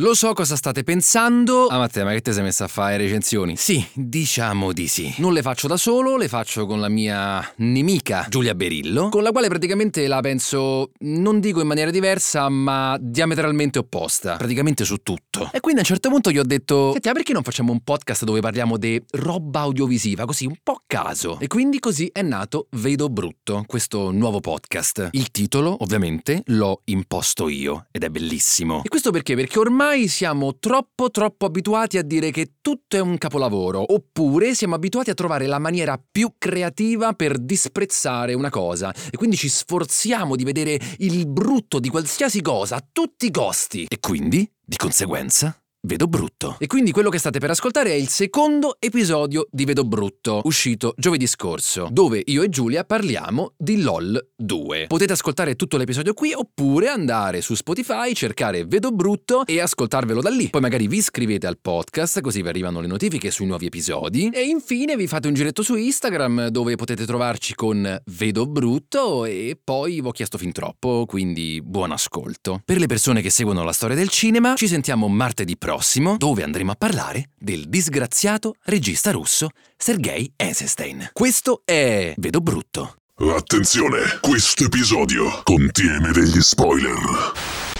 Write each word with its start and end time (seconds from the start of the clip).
Lo 0.00 0.14
so 0.14 0.32
cosa 0.32 0.54
state 0.54 0.84
pensando. 0.84 1.66
Ah, 1.66 1.78
Matteo, 1.78 2.04
ma 2.04 2.12
che 2.12 2.20
te 2.20 2.32
sei 2.32 2.44
messa 2.44 2.66
a 2.66 2.68
fare 2.68 2.96
recensioni? 2.98 3.56
Sì, 3.56 3.84
diciamo 3.94 4.72
di 4.72 4.86
sì. 4.86 5.12
Non 5.16 5.32
le 5.32 5.42
faccio 5.42 5.66
da 5.66 5.76
solo, 5.76 6.16
le 6.16 6.28
faccio 6.28 6.66
con 6.66 6.78
la 6.78 6.88
mia 6.88 7.44
nemica 7.56 8.24
Giulia 8.28 8.54
Berillo, 8.54 9.08
con 9.08 9.24
la 9.24 9.32
quale 9.32 9.48
praticamente 9.48 10.06
la 10.06 10.20
penso, 10.20 10.92
non 11.00 11.40
dico 11.40 11.60
in 11.60 11.66
maniera 11.66 11.90
diversa, 11.90 12.48
ma 12.48 12.96
diametralmente 13.00 13.80
opposta. 13.80 14.36
Praticamente 14.36 14.84
su 14.84 14.98
tutto. 14.98 15.50
E 15.52 15.58
quindi 15.58 15.80
a 15.80 15.82
un 15.82 15.88
certo 15.88 16.10
punto 16.10 16.30
gli 16.30 16.38
ho 16.38 16.44
detto: 16.44 16.92
Senti, 16.92 17.08
ma 17.08 17.14
perché 17.14 17.32
non 17.32 17.42
facciamo 17.42 17.72
un 17.72 17.80
podcast 17.80 18.22
dove 18.22 18.38
parliamo 18.38 18.76
di 18.76 19.02
roba 19.10 19.62
audiovisiva, 19.62 20.26
così 20.26 20.46
un 20.46 20.58
po' 20.62 20.74
a 20.74 20.82
caso? 20.86 21.40
E 21.40 21.48
quindi 21.48 21.80
così 21.80 22.08
è 22.12 22.22
nato 22.22 22.68
Vedo 22.70 23.08
Brutto, 23.08 23.64
questo 23.66 24.12
nuovo 24.12 24.38
podcast. 24.38 25.08
Il 25.10 25.32
titolo, 25.32 25.76
ovviamente, 25.80 26.42
l'ho 26.46 26.82
imposto 26.84 27.48
io 27.48 27.88
ed 27.90 28.04
è 28.04 28.10
bellissimo. 28.10 28.82
E 28.84 28.88
questo 28.88 29.10
perché? 29.10 29.34
Perché 29.34 29.58
ormai 29.58 29.86
siamo 30.06 30.58
troppo 30.58 31.10
troppo 31.10 31.46
abituati 31.46 31.98
a 31.98 32.02
dire 32.02 32.30
che 32.30 32.54
tutto 32.60 32.96
è 32.96 33.00
un 33.00 33.16
capolavoro, 33.16 33.92
oppure 33.92 34.54
siamo 34.54 34.74
abituati 34.74 35.10
a 35.10 35.14
trovare 35.14 35.46
la 35.46 35.58
maniera 35.58 35.98
più 35.98 36.34
creativa 36.36 37.12
per 37.14 37.38
disprezzare 37.38 38.34
una 38.34 38.50
cosa 38.50 38.94
e 39.10 39.16
quindi 39.16 39.36
ci 39.36 39.48
sforziamo 39.48 40.36
di 40.36 40.44
vedere 40.44 40.78
il 40.98 41.26
brutto 41.26 41.80
di 41.80 41.88
qualsiasi 41.88 42.42
cosa 42.42 42.76
a 42.76 42.86
tutti 42.92 43.26
i 43.26 43.30
costi. 43.30 43.86
E 43.88 43.98
quindi, 43.98 44.48
di 44.62 44.76
conseguenza, 44.76 45.58
Vedo 45.88 46.06
Brutto. 46.06 46.56
E 46.58 46.66
quindi 46.66 46.92
quello 46.92 47.08
che 47.08 47.16
state 47.16 47.38
per 47.38 47.48
ascoltare 47.48 47.92
è 47.92 47.94
il 47.94 48.08
secondo 48.08 48.76
episodio 48.78 49.46
di 49.50 49.64
Vedo 49.64 49.84
Brutto, 49.84 50.42
uscito 50.44 50.92
giovedì 50.98 51.26
scorso, 51.26 51.88
dove 51.90 52.22
io 52.26 52.42
e 52.42 52.50
Giulia 52.50 52.84
parliamo 52.84 53.54
di 53.56 53.80
LOL 53.80 54.32
2. 54.36 54.84
Potete 54.86 55.14
ascoltare 55.14 55.56
tutto 55.56 55.78
l'episodio 55.78 56.12
qui 56.12 56.34
oppure 56.34 56.88
andare 56.88 57.40
su 57.40 57.54
Spotify, 57.54 58.12
cercare 58.12 58.66
Vedo 58.66 58.90
Brutto 58.90 59.46
e 59.46 59.62
ascoltarvelo 59.62 60.20
da 60.20 60.28
lì. 60.28 60.50
Poi 60.50 60.60
magari 60.60 60.88
vi 60.88 60.98
iscrivete 60.98 61.46
al 61.46 61.56
podcast 61.58 62.20
così 62.20 62.42
vi 62.42 62.48
arrivano 62.48 62.82
le 62.82 62.86
notifiche 62.86 63.30
sui 63.30 63.46
nuovi 63.46 63.64
episodi. 63.64 64.28
E 64.30 64.42
infine 64.42 64.94
vi 64.94 65.06
fate 65.06 65.26
un 65.26 65.32
giretto 65.32 65.62
su 65.62 65.74
Instagram 65.74 66.48
dove 66.48 66.74
potete 66.74 67.06
trovarci 67.06 67.54
con 67.54 67.98
Vedo 68.04 68.44
Brutto 68.44 69.24
e 69.24 69.58
poi 69.64 70.02
vi 70.02 70.06
ho 70.06 70.12
chiesto 70.12 70.36
fin 70.36 70.52
troppo, 70.52 71.06
quindi 71.06 71.62
buon 71.64 71.92
ascolto. 71.92 72.60
Per 72.62 72.76
le 72.76 72.86
persone 72.86 73.22
che 73.22 73.30
seguono 73.30 73.64
la 73.64 73.72
storia 73.72 73.96
del 73.96 74.10
cinema, 74.10 74.54
ci 74.54 74.68
sentiamo 74.68 75.08
martedì 75.08 75.56
prossimo 75.56 75.76
dove 76.16 76.42
andremo 76.42 76.72
a 76.72 76.74
parlare 76.76 77.30
del 77.38 77.68
disgraziato 77.68 78.54
regista 78.64 79.10
russo 79.12 79.50
Sergei 79.76 80.32
Eisenstein. 80.36 81.10
Questo 81.12 81.62
è 81.64 82.14
Vedo 82.16 82.40
Brutto. 82.40 82.96
Attenzione, 83.16 83.98
questo 84.20 84.64
episodio 84.64 85.40
contiene 85.44 86.10
degli 86.12 86.40
spoiler. 86.40 86.94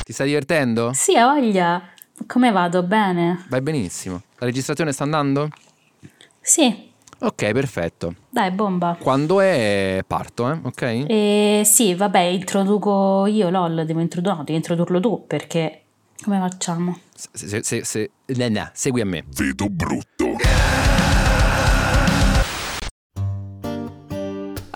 Ti 0.05 0.13
stai 0.13 0.29
divertendo? 0.29 0.93
Sì, 0.95 1.17
ha 1.17 1.27
voglia. 1.33 1.83
Come 2.27 2.51
vado? 2.53 2.83
Bene. 2.83 3.45
Vai 3.49 3.61
benissimo. 3.63 4.23
La 4.39 4.47
registrazione 4.47 4.93
sta 4.93 5.03
andando? 5.05 5.49
Sì, 6.41 6.87
Ok, 7.21 7.51
perfetto. 7.51 8.15
dai, 8.31 8.53
bomba. 8.53 8.97
Quando 9.01 9.41
è 9.41 10.05
parto, 10.07 10.49
eh? 10.53 10.59
Ok? 10.63 10.83
E 11.09 11.63
sì, 11.65 11.95
vabbè, 11.95 12.21
introduco 12.21 13.27
io 13.27 13.51
LOL, 13.51 13.85
devo 13.85 13.99
introdurre, 14.01 14.37
no, 14.37 14.45
devi 14.45 14.57
introdurlo 14.57 15.01
tu 15.01 15.27
perché 15.27 15.83
come 16.23 16.39
facciamo? 16.39 16.99
Se, 17.15 17.49
se, 17.49 17.63
se, 17.63 17.85
se- 17.85 18.11
no, 18.27 18.49
no, 18.49 18.71
segui 18.73 19.01
a 19.01 19.07
me. 19.07 19.25
Vedo 19.37 19.69
brutto. 19.69 20.37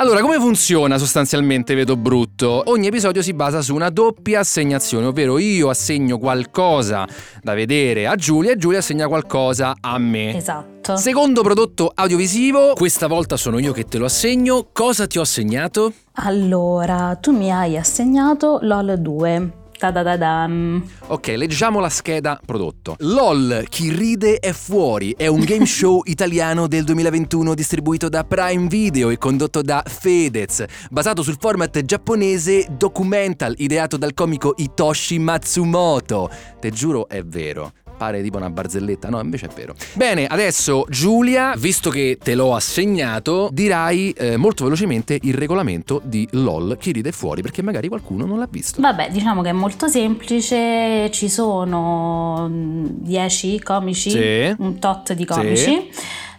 Allora, 0.03 0.21
come 0.21 0.37
funziona 0.39 0.99
sostanzialmente 0.99 1.77
Vedo 1.77 1.97
Brutto? 1.97 2.63
Ogni 2.67 2.89
episodio 2.89 3.23
si 3.23 3.35
basa 3.35 3.63
su 3.63 3.73
una 3.73 3.89
doppia 3.89 4.41
assegnazione, 4.41 5.07
ovvero 5.07 5.39
io 5.39 5.69
assegno 5.69 6.19
qualcosa 6.19 7.07
da 7.41 7.55
vedere 7.55 8.09
a 8.09 8.17
Giulia 8.17 8.51
e 8.51 8.57
Giulia 8.57 8.81
assegna 8.81 9.07
qualcosa 9.07 9.77
a 9.81 9.99
me. 9.99 10.37
Esatto. 10.37 10.97
Secondo 10.97 11.43
prodotto 11.43 11.93
audiovisivo, 11.95 12.73
questa 12.75 13.07
volta 13.07 13.37
sono 13.37 13.61
io 13.61 13.73
che 13.73 13.85
te 13.85 13.99
lo 13.99 14.07
assegno. 14.07 14.71
Cosa 14.73 15.07
ti 15.07 15.19
ho 15.19 15.23
assegnato? 15.23 15.93
Allora, 16.15 17.17
tu 17.21 17.31
mi 17.31 17.53
hai 17.53 17.77
assegnato 17.77 18.59
LOL 18.61 18.97
2. 18.99 19.53
Ta-da-da-dan. 19.83 20.81
Ok, 21.09 21.35
leggiamo 21.37 21.81
la 21.81 21.89
scheda 21.89 22.41
prodotto. 22.47 22.95
LOL, 23.01 23.65
chi 23.69 23.93
ride 23.93 24.37
è 24.37 24.53
fuori, 24.53 25.13
è 25.17 25.27
un 25.27 25.41
game 25.41 25.67
show 25.67 26.03
italiano 26.05 26.69
del 26.69 26.85
2021 26.85 27.53
distribuito 27.53 28.09
da 28.09 28.23
Prime 28.23 28.69
Video 28.69 29.11
e 29.11 29.19
condotto 29.19 29.61
da 29.61 29.83
Fedez, 29.85 30.65
basato 30.89 31.25
sul 31.25 31.37
format 31.37 31.83
giapponese 31.85 32.69
documental 32.71 33.55
ideato 33.57 33.97
dal 33.97 34.15
comico 34.15 34.55
Hitoshi 34.57 35.19
Matsumoto. 35.19 36.31
Te 36.61 36.71
giuro 36.71 37.09
è 37.09 37.25
vero. 37.25 37.73
Pare 38.03 38.21
tipo 38.21 38.37
una 38.37 38.51
barzelletta, 38.51 39.09
no, 39.11 39.21
invece 39.21 39.47
è 39.47 39.51
vero. 39.55 39.75
Bene, 39.93 40.27
adesso 40.27 40.85
Giulia, 40.89 41.55
visto 41.57 41.89
che 41.89 42.19
te 42.21 42.35
l'ho 42.35 42.53
assegnato, 42.53 43.49
dirai 43.53 44.11
eh, 44.11 44.37
molto 44.37 44.65
velocemente 44.65 45.17
il 45.23 45.35
regolamento 45.35 46.01
di 46.03 46.27
LOL, 46.33 46.77
chi 46.81 46.91
ride 46.91 47.13
fuori, 47.13 47.43
perché 47.43 47.63
magari 47.63 47.87
qualcuno 47.87 48.27
non 48.27 48.41
l'ha 48.41 48.49
visto. 48.51 48.81
Vabbè, 48.81 49.11
diciamo 49.13 49.41
che 49.43 49.51
è 49.51 49.53
molto 49.53 49.87
semplice, 49.87 51.11
ci 51.13 51.29
sono 51.29 52.49
10 52.51 53.61
comici, 53.61 54.11
Sì. 54.11 54.53
un 54.59 54.81
tot 54.81 55.13
di 55.13 55.25
comici, 55.25 55.89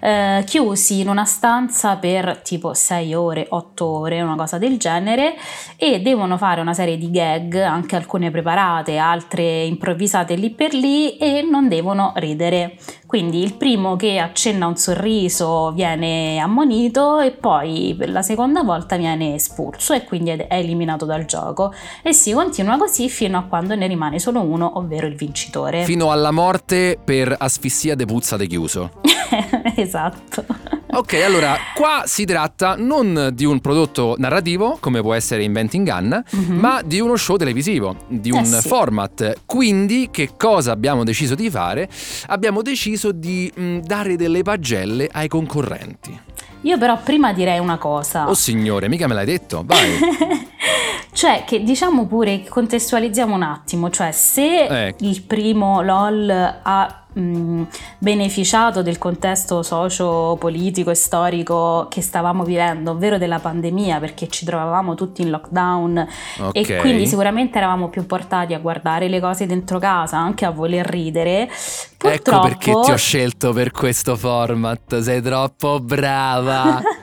eh, 0.04 0.44
chiusi 0.46 1.00
in 1.00 1.08
una 1.08 1.26
stanza 1.26 1.96
per 1.96 2.42
tipo 2.44 2.74
6 2.74 3.14
ore, 3.14 3.46
8 3.50 3.86
ore, 3.86 4.22
una 4.22 4.36
cosa 4.36 4.58
del 4.58 4.78
genere, 4.78 5.36
e 5.78 6.02
devono 6.02 6.38
fare 6.38 6.60
una 6.60 6.74
serie 6.74 6.98
di 6.98 7.10
gag, 7.10 7.56
anche 7.56 7.96
alcune 7.96 8.30
preparate, 8.30 8.98
altre 8.98 9.64
improvvisate 9.64 10.36
lì 10.36 10.50
per 10.50 10.74
lì, 10.74 11.16
e 11.18 11.42
non 11.42 11.70
devono 11.70 12.12
ridere. 12.18 12.76
Quindi 13.06 13.44
il 13.44 13.54
primo 13.54 13.96
che 13.96 14.18
accenna 14.18 14.66
un 14.66 14.76
sorriso 14.76 15.72
viene 15.72 16.40
ammonito 16.40 17.20
e 17.20 17.32
poi 17.32 17.96
per 17.96 18.10
la 18.10 18.24
seconda 18.24 18.64
volta 18.64 18.98
viene 18.98 19.36
espulso 19.36 19.94
e 19.94 20.04
quindi 20.04 20.32
è 20.32 20.48
è 20.48 20.56
eliminato 20.56 21.06
dal 21.06 21.26
gioco 21.26 21.74
e 22.02 22.14
si 22.14 22.32
continua 22.32 22.78
così 22.78 23.10
fino 23.10 23.38
a 23.38 23.44
quando 23.44 23.76
ne 23.76 23.88
rimane 23.88 24.20
solo 24.20 24.42
uno, 24.42 24.78
ovvero 24.78 25.08
il 25.08 25.16
vincitore. 25.16 25.84
Fino 25.84 26.12
alla 26.12 26.32
morte 26.32 27.00
per 27.04 27.36
asfissia 27.38 27.96
de 27.96 28.06
puzza 28.06 28.36
de 28.36 28.48
chiuso. 28.48 28.92
esatto. 29.76 30.46
Ok, 30.92 31.14
allora, 31.26 31.56
qua 31.74 32.04
si 32.06 32.24
tratta 32.26 32.76
non 32.78 33.32
di 33.34 33.46
un 33.46 33.60
prodotto 33.60 34.16
narrativo, 34.18 34.78
come 34.80 35.02
può 35.02 35.14
essere 35.14 35.44
Inventing 35.44 35.88
Gun, 35.90 36.24
Mhm. 36.30 36.56
ma 36.60 36.82
di 36.86 37.00
uno 37.00 37.16
show 37.16 37.36
televisivo, 37.38 37.96
di 38.08 38.30
un 38.32 38.40
Eh 38.42 38.46
sì. 38.46 38.68
format. 38.68 39.42
Quindi, 39.46 40.10
che 40.12 40.32
cosa 40.38 40.72
abbiamo 40.72 41.04
deciso 41.04 41.34
di 41.36 41.50
fare? 41.50 41.90
Abbiamo 42.28 42.62
deciso 42.62 43.12
di 43.12 43.52
mh, 43.54 43.78
dare 43.80 44.16
delle 44.16 44.44
pagelle 44.44 45.10
ai 45.12 45.28
concorrenti. 45.28 46.20
Io 46.62 46.78
però 46.78 46.98
prima 47.04 47.34
direi 47.34 47.60
una 47.60 47.78
cosa. 47.78 48.30
Oh 48.30 48.34
signore, 48.36 48.88
mica 48.88 49.08
me 49.08 49.16
l'hai 49.16 49.26
detto? 49.26 49.64
Vai. 49.66 50.00
cioè 51.12 51.44
che 51.46 51.62
diciamo 51.64 52.06
pure, 52.08 52.44
contestualizziamo 52.48 53.36
un 53.36 53.44
attimo, 53.44 53.90
cioè 53.90 54.12
se 54.12 54.66
Eh. 54.88 54.96
il 55.00 55.24
primo 55.24 55.82
LOL 55.82 56.30
ha 56.64 57.03
mh, 57.14 57.64
beneficiato 57.98 58.82
del 58.82 58.98
contesto 58.98 59.62
socio-politico 59.64 60.90
e 60.90 60.96
storico 60.96 61.88
che 61.90 62.02
stavamo 62.02 62.44
vivendo, 62.44 62.92
ovvero 62.92 63.18
della 63.18 63.40
pandemia, 63.40 64.00
perché 64.00 64.28
ci 64.28 64.46
trovavamo 64.46 64.96
tutti 64.96 65.22
in 65.22 65.30
lockdown 65.30 66.08
Ok. 66.40 66.52
e 66.54 66.78
quindi 66.78 67.06
sicuramente 67.08 67.58
eravamo 67.58 67.90
più 67.90 68.06
portati 68.06 68.54
a 68.54 68.60
guardare 68.60 69.08
le 69.08 69.20
cose 69.20 69.46
dentro 69.46 69.80
casa, 69.80 70.18
anche 70.18 70.46
a 70.46 70.52
voler 70.52 70.86
ridere. 70.86 71.44
Ecco 71.44 71.52
Purtroppo... 71.98 72.48
perché 72.48 72.72
ti 72.82 72.92
ho 72.92 72.98
scelto 72.98 73.54
per 73.54 73.72
questo 73.72 74.16
format, 74.16 75.00
sei 75.00 75.22
troppo 75.22 75.80
brava. 75.80 76.82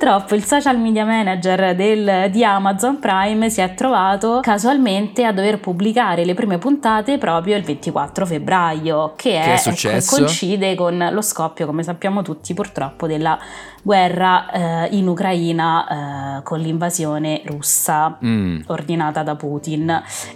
Purtroppo 0.00 0.34
il 0.34 0.44
social 0.46 0.78
media 0.78 1.04
manager 1.04 1.74
del- 1.74 2.30
di 2.30 2.42
Amazon 2.42 2.98
Prime 2.98 3.50
si 3.50 3.60
è 3.60 3.74
trovato 3.74 4.40
casualmente 4.40 5.26
a 5.26 5.32
dover 5.32 5.60
pubblicare 5.60 6.24
le 6.24 6.32
prime 6.32 6.56
puntate 6.56 7.18
proprio 7.18 7.54
il 7.54 7.62
24 7.62 8.24
febbraio, 8.24 9.12
che, 9.14 9.32
Che 9.32 9.42
è 9.42 9.62
è, 9.62 9.68
ecco, 9.68 10.16
coincide 10.16 10.74
con 10.74 11.06
lo 11.12 11.20
scoppio, 11.20 11.66
come 11.66 11.82
sappiamo 11.82 12.22
tutti, 12.22 12.54
purtroppo 12.54 13.06
della 13.06 13.38
guerra 13.82 14.86
eh, 14.86 14.96
in 14.96 15.06
Ucraina 15.08 16.38
eh, 16.38 16.42
con 16.42 16.60
l'invasione 16.60 17.42
russa 17.46 18.18
Mm. 18.24 18.60
ordinata 18.66 19.22
da 19.22 19.36
Putin. 19.36 19.88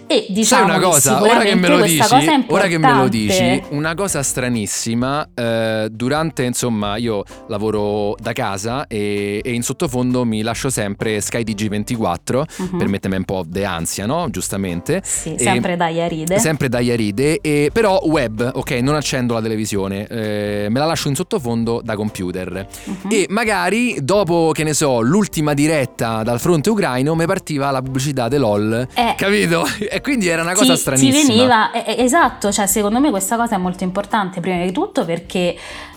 E 0.07 0.23
Sai 0.25 0.33
diciamo 0.33 0.63
una 0.65 0.73
che 0.75 0.79
cosa, 0.83 1.21
ora 1.21 1.39
che 1.39 1.55
me 1.55 1.67
lo 1.67 1.85
sicuramente 1.85 2.35
dici, 2.37 2.45
ora 2.53 2.67
che 2.67 2.77
me 2.77 2.93
lo 2.93 3.07
dici, 3.07 3.63
una 3.69 3.93
cosa 3.95 4.23
stranissima, 4.23 5.27
eh, 5.33 5.87
durante 5.91 6.43
insomma 6.43 6.95
io 6.97 7.23
lavoro 7.47 8.15
da 8.19 8.31
casa 8.33 8.87
e, 8.87 9.41
e 9.43 9.53
in 9.53 9.61
sottofondo 9.63 10.23
mi 10.25 10.41
lascio 10.41 10.69
sempre 10.69 11.19
Sky 11.21 11.43
DG24 11.43 12.43
Mhm. 12.57 12.77
per 12.77 12.87
mettermi 12.87 13.17
un 13.17 13.25
po' 13.25 13.43
di 13.45 13.63
ansia, 13.63 14.05
no? 14.05 14.29
Giustamente. 14.29 15.01
Sì, 15.03 15.35
E- 15.35 15.39
sempre 15.39 15.75
da 15.75 15.87
Yaride. 15.89 16.39
Sempre 16.39 16.69
da 16.69 16.79
Yaride, 16.79 17.39
e, 17.41 17.69
però 17.71 17.99
web, 18.05 18.51
ok, 18.53 18.71
non 18.81 18.95
accendo 18.95 19.33
la 19.33 19.41
televisione, 19.41 20.07
eh, 20.07 20.67
me 20.69 20.79
la 20.79 20.85
lascio 20.85 21.09
in 21.09 21.15
sottofondo 21.15 21.81
da 21.83 21.95
computer. 21.95 22.65
Mhm. 22.85 23.11
E 23.11 23.25
magari 23.35 23.97
dopo, 24.01 24.51
che 24.53 24.63
ne 24.63 24.73
so, 24.73 25.01
l'ultima 25.01 25.53
diretta 25.53 26.23
dal 26.23 26.39
fronte 26.39 26.69
ucraino 26.69 27.13
mi 27.15 27.25
partiva 27.25 27.69
la 27.69 27.81
pubblicità 27.81 28.29
dell'OL. 28.29 28.87
Eh. 28.93 29.13
Capito? 29.17 29.63
E 29.95 30.01
quindi 30.01 30.27
era 30.27 30.41
una 30.41 30.53
cosa 30.53 30.73
ti, 30.73 30.79
stranissima. 30.79 31.21
Ti 31.21 31.27
veniva, 31.27 31.85
esatto, 31.85 32.51
cioè 32.51 32.65
secondo 32.65 32.99
me 32.99 33.09
questa 33.09 33.35
cosa 33.35 33.55
è 33.55 33.57
molto 33.57 33.83
importante 33.83 34.39
prima 34.39 34.63
di 34.63 34.71
tutto 34.71 35.05
perché 35.05 35.55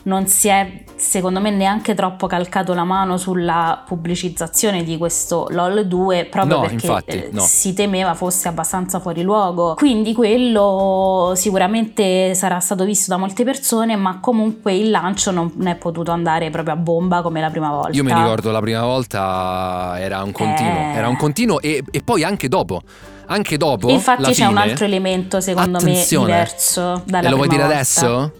non 0.08 0.26
si 0.26 0.48
è 0.48 0.84
secondo 0.96 1.38
me 1.38 1.50
neanche 1.50 1.94
troppo 1.94 2.26
calcato 2.26 2.72
la 2.74 2.82
mano 2.84 3.18
sulla 3.18 3.82
pubblicizzazione 3.86 4.82
di 4.82 4.96
questo 4.96 5.46
LOL 5.50 5.86
2 5.86 6.24
proprio 6.24 6.56
No, 6.56 6.60
perché 6.62 6.74
infatti, 6.86 7.10
eh, 7.10 7.28
no. 7.30 7.40
si 7.42 7.74
temeva 7.74 8.14
fosse 8.14 8.48
abbastanza 8.48 8.98
fuori 8.98 9.22
luogo. 9.22 9.74
Quindi 9.74 10.14
quello 10.14 11.32
sicuramente 11.36 12.34
sarà 12.34 12.58
stato 12.58 12.84
visto 12.84 13.10
da 13.10 13.18
molte 13.18 13.44
persone, 13.44 13.96
ma 13.96 14.18
comunque 14.18 14.74
il 14.74 14.90
lancio 14.90 15.30
non 15.30 15.52
è 15.66 15.74
potuto 15.76 16.10
andare 16.10 16.48
proprio 16.50 16.74
a 16.74 16.76
bomba 16.78 17.20
come 17.22 17.40
la 17.40 17.50
prima 17.50 17.70
volta. 17.70 17.90
Io 17.92 18.02
mi 18.02 18.12
ricordo 18.14 18.50
la 18.50 18.60
prima 18.60 18.82
volta 18.84 19.94
era 19.98 20.22
un 20.22 20.32
continuo, 20.32 20.72
Eh. 20.78 20.94
era 20.96 21.08
un 21.08 21.16
continuo 21.16 21.60
e, 21.60 21.84
e 21.90 22.02
poi 22.02 22.24
anche 22.24 22.48
dopo. 22.48 22.80
Anche 23.30 23.58
dopo. 23.58 23.90
Infatti 23.90 24.32
c'è 24.32 24.46
un 24.46 24.54
fine- 24.56 24.60
altro 24.70 24.84
elemento 24.86 25.40
secondo 25.42 25.80
me 25.82 26.02
diverso 26.08 27.02
dalla 27.04 27.26
E 27.26 27.30
lo 27.30 27.36
vuoi 27.36 27.48
dire 27.48 27.60
volta. 27.62 27.74
adesso? 27.76 28.32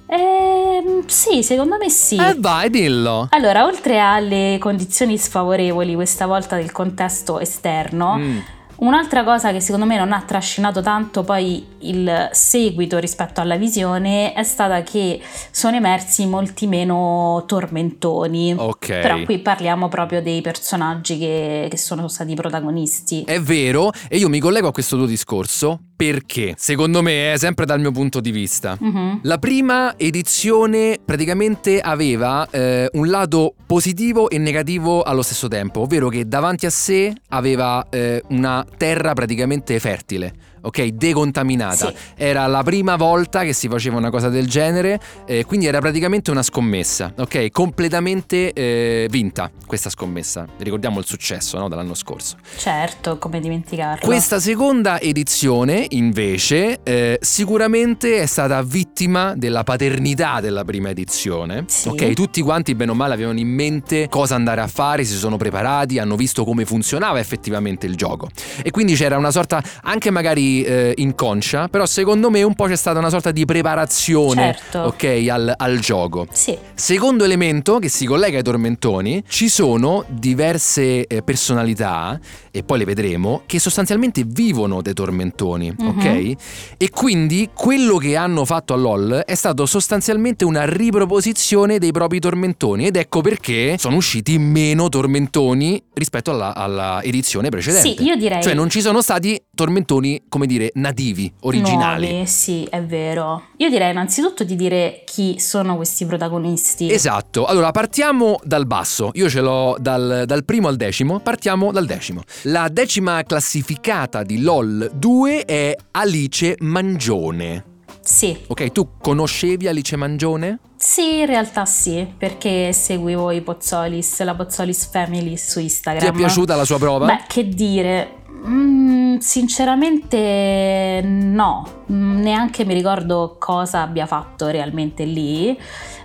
Ehm, 0.98 1.06
sì, 1.06 1.42
secondo 1.42 1.76
me 1.76 1.88
sì. 1.88 2.16
Eh 2.16 2.34
vai, 2.38 2.70
dillo. 2.70 3.28
Allora, 3.30 3.64
oltre 3.64 3.98
alle 4.00 4.56
condizioni 4.58 5.16
sfavorevoli 5.18 5.94
questa 5.94 6.26
volta 6.26 6.56
del 6.56 6.72
contesto 6.72 7.38
esterno, 7.38 8.16
Mm. 8.18 8.38
un'altra 8.76 9.24
cosa 9.24 9.50
che 9.52 9.60
secondo 9.60 9.86
me 9.86 9.96
non 9.96 10.12
ha 10.12 10.22
trascinato 10.22 10.80
tanto 10.82 11.24
poi 11.24 11.66
il 11.80 12.28
seguito 12.32 12.98
rispetto 12.98 13.40
alla 13.40 13.56
visione 13.56 14.32
è 14.32 14.42
stata 14.44 14.82
che 14.82 15.20
sono 15.50 15.76
emersi 15.76 16.26
molti 16.26 16.66
meno 16.66 17.42
tormentoni. 17.46 18.54
Ok. 18.56 18.86
Però 18.86 19.22
qui 19.24 19.38
parliamo 19.38 19.88
proprio 19.88 20.22
dei 20.22 20.40
personaggi 20.40 21.18
che, 21.18 21.66
che 21.70 21.76
sono 21.76 22.08
stati 22.08 22.34
protagonisti. 22.34 23.22
È 23.24 23.40
vero, 23.40 23.90
e 24.08 24.16
io 24.18 24.28
mi 24.28 24.38
collego 24.40 24.68
a 24.68 24.72
questo 24.72 24.96
tuo 24.96 25.06
discorso 25.06 25.80
perché, 25.98 26.54
secondo 26.56 27.02
me, 27.02 27.32
è 27.32 27.38
sempre 27.38 27.66
dal 27.66 27.80
mio 27.80 27.90
punto 27.90 28.20
di 28.20 28.30
vista. 28.30 28.76
Mhm. 28.78 29.18
La 29.22 29.38
prima 29.38 29.98
edizione 29.98 31.00
praticamente 31.04 31.80
aveva 31.80 32.46
eh, 32.48 32.88
un 32.92 33.08
lato 33.08 33.54
positivo 33.66 34.30
e 34.30 34.38
negativo 34.38 35.02
allo 35.02 35.22
stesso 35.22 35.48
tempo, 35.48 35.80
ovvero 35.80 36.08
che 36.08 36.28
davanti 36.28 36.66
a 36.66 36.70
sé 36.70 37.12
aveva 37.30 37.84
eh, 37.90 38.22
una 38.28 38.64
terra 38.76 39.12
praticamente 39.12 39.80
fertile. 39.80 40.32
Ok, 40.68 40.82
decontaminata. 40.88 41.88
Sì. 41.88 41.94
Era 42.14 42.46
la 42.46 42.62
prima 42.62 42.96
volta 42.96 43.42
che 43.42 43.54
si 43.54 43.68
faceva 43.68 43.96
una 43.96 44.10
cosa 44.10 44.28
del 44.28 44.46
genere, 44.46 45.00
eh, 45.24 45.46
quindi 45.46 45.64
era 45.64 45.78
praticamente 45.78 46.30
una 46.30 46.42
scommessa, 46.42 47.14
ok? 47.16 47.50
Completamente 47.50 48.52
eh, 48.52 49.06
vinta 49.10 49.50
questa 49.66 49.88
scommessa. 49.88 50.46
Ricordiamo 50.58 50.98
il 50.98 51.06
successo 51.06 51.56
no, 51.56 51.70
dell'anno 51.70 51.94
scorso. 51.94 52.36
Certo, 52.58 53.16
come 53.16 53.40
dimenticarlo. 53.40 54.04
Questa 54.04 54.38
seconda 54.40 55.00
edizione, 55.00 55.86
invece, 55.88 56.80
eh, 56.82 57.18
sicuramente 57.22 58.18
è 58.18 58.26
stata 58.26 58.60
vittima 58.62 59.32
della 59.36 59.64
paternità 59.64 60.40
della 60.40 60.64
prima 60.64 60.90
edizione. 60.90 61.64
Sì. 61.66 61.88
Ok, 61.88 62.12
tutti 62.12 62.42
quanti, 62.42 62.74
bene 62.74 62.90
o 62.90 62.94
male, 62.94 63.14
avevano 63.14 63.38
in 63.38 63.48
mente 63.48 64.06
cosa 64.10 64.34
andare 64.34 64.60
a 64.60 64.66
fare, 64.66 65.04
si 65.04 65.14
sono 65.14 65.38
preparati, 65.38 65.98
hanno 65.98 66.16
visto 66.16 66.44
come 66.44 66.66
funzionava 66.66 67.18
effettivamente 67.18 67.86
il 67.86 67.96
gioco. 67.96 68.28
E 68.62 68.70
quindi 68.70 68.92
c'era 68.96 69.16
una 69.16 69.30
sorta, 69.30 69.62
anche 69.84 70.10
magari 70.10 70.56
eh, 70.62 70.92
inconscia, 70.96 71.68
però 71.68 71.86
secondo 71.86 72.30
me 72.30 72.42
un 72.42 72.54
po' 72.54 72.66
c'è 72.66 72.76
stata 72.76 72.98
una 72.98 73.10
sorta 73.10 73.30
di 73.30 73.44
preparazione, 73.44 74.54
Certo. 74.54 74.78
ok, 74.80 75.26
al, 75.30 75.54
al 75.56 75.78
gioco. 75.78 76.26
Sì, 76.30 76.56
Secondo 76.74 77.24
elemento 77.24 77.78
che 77.78 77.88
si 77.88 78.06
collega 78.06 78.36
ai 78.38 78.42
tormentoni, 78.42 79.22
ci 79.28 79.48
sono 79.48 80.04
diverse 80.08 81.06
eh, 81.06 81.22
personalità, 81.22 82.18
e 82.50 82.62
poi 82.62 82.78
le 82.78 82.84
vedremo, 82.84 83.42
che 83.46 83.58
sostanzialmente 83.58 84.22
vivono 84.26 84.80
dei 84.82 84.94
tormentoni, 84.94 85.72
Mhm. 85.76 85.88
ok? 85.88 86.32
E 86.76 86.90
quindi 86.90 87.50
quello 87.52 87.96
che 87.96 88.16
hanno 88.16 88.44
fatto 88.44 88.74
a 88.74 88.76
LOL 88.76 89.22
è 89.26 89.34
stato 89.34 89.66
sostanzialmente 89.66 90.44
una 90.44 90.64
riproposizione 90.64 91.78
dei 91.78 91.92
propri 91.92 92.20
tormentoni, 92.20 92.86
ed 92.86 92.96
ecco 92.96 93.20
perché 93.20 93.76
sono 93.78 93.96
usciti 93.96 94.38
meno 94.38 94.88
tormentoni 94.88 95.82
rispetto 95.94 96.30
alla, 96.30 96.54
alla 96.54 97.00
edizione 97.02 97.48
precedente. 97.48 97.88
Sì, 97.96 98.02
io 98.04 98.16
direi- 98.16 98.42
Cioè 98.42 98.54
non 98.54 98.68
ci 98.70 98.80
sono 98.80 99.00
stati 99.02 99.40
tormentoni, 99.54 100.22
come 100.38 100.46
dire, 100.46 100.70
nativi, 100.74 101.32
originali. 101.40 102.10
Nuovi, 102.10 102.26
sì, 102.26 102.64
è 102.70 102.80
vero. 102.80 103.42
Io 103.56 103.68
direi 103.68 103.90
innanzitutto 103.90 104.44
di 104.44 104.54
dire 104.54 105.02
chi 105.04 105.40
sono 105.40 105.74
questi 105.74 106.06
protagonisti. 106.06 106.90
Esatto, 106.92 107.44
allora 107.44 107.72
partiamo 107.72 108.38
dal 108.44 108.66
basso, 108.66 109.10
io 109.14 109.28
ce 109.28 109.40
l'ho 109.40 109.76
dal, 109.80 110.22
dal 110.26 110.44
primo 110.44 110.68
al 110.68 110.76
decimo, 110.76 111.18
partiamo 111.18 111.72
dal 111.72 111.86
decimo. 111.86 112.22
La 112.42 112.68
decima 112.70 113.20
classificata 113.24 114.22
di 114.22 114.40
LOL 114.40 114.90
2 114.94 115.44
è 115.44 115.76
Alice 115.90 116.54
Mangione. 116.60 117.64
Sì, 118.00 118.34
Ok, 118.46 118.72
tu 118.72 118.92
conoscevi 119.00 119.66
Alice 119.66 119.94
Mangione? 119.96 120.60
sì, 120.76 121.18
in 121.18 121.26
realtà 121.26 121.64
sì, 121.66 122.06
perché 122.16 122.72
seguivo 122.72 123.32
i 123.32 123.42
Pozzolis, 123.42 124.22
la 124.22 124.34
Pozzolis 124.34 124.88
Family 124.90 125.36
su 125.36 125.58
Instagram. 125.58 126.02
Ti 126.02 126.08
è 126.08 126.16
piaciuta 126.16 126.54
la 126.54 126.64
sua 126.64 126.78
prova? 126.78 127.04
Beh, 127.04 127.24
che 127.26 127.48
dire, 127.48 128.17
mm, 128.46 129.16
sinceramente 129.18 131.00
no, 131.04 131.78
Mm, 131.90 132.20
neanche 132.20 132.66
mi 132.66 132.74
ricordo 132.74 133.36
cosa 133.38 133.80
abbia 133.80 134.04
fatto 134.04 134.48
realmente 134.48 135.04
lì, 135.04 135.58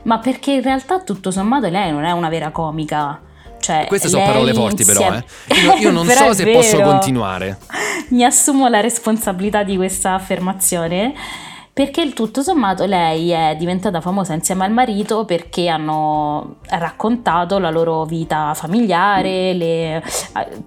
ma 0.04 0.20
perché 0.20 0.54
in 0.54 0.62
realtà 0.62 1.02
tutto 1.02 1.30
sommato 1.30 1.68
lei 1.68 1.92
non 1.92 2.06
è 2.06 2.12
una 2.12 2.30
vera 2.30 2.52
comica. 2.52 3.20
Cioè, 3.60 3.86
Queste 3.88 4.10
sono 4.10 4.26
parole 4.26 4.54
forti 4.54 4.84
però, 4.84 5.14
eh. 5.14 5.24
Io, 5.64 5.74
io 5.76 5.92
non 5.92 6.06
so 6.06 6.34
se 6.34 6.52
posso 6.52 6.78
vero. 6.78 6.90
continuare. 6.90 7.60
Mi 8.10 8.24
assumo 8.26 8.68
la 8.68 8.82
responsabilità 8.82 9.64
di 9.64 9.78
questa 9.78 10.14
affermazione 10.14 11.14
perché 11.74 12.02
il 12.02 12.14
tutto 12.14 12.44
sommato 12.44 12.86
lei 12.86 13.32
è 13.32 13.56
diventata 13.58 14.00
famosa 14.00 14.34
insieme 14.34 14.64
al 14.64 14.72
marito 14.72 15.26
perché 15.26 15.70
hanno 15.70 16.58
raccontato 16.68 17.58
la 17.58 17.72
loro 17.72 18.06
vita 18.06 18.54
familiare, 18.54 19.54
le- 19.54 19.96
eh, 19.98 20.04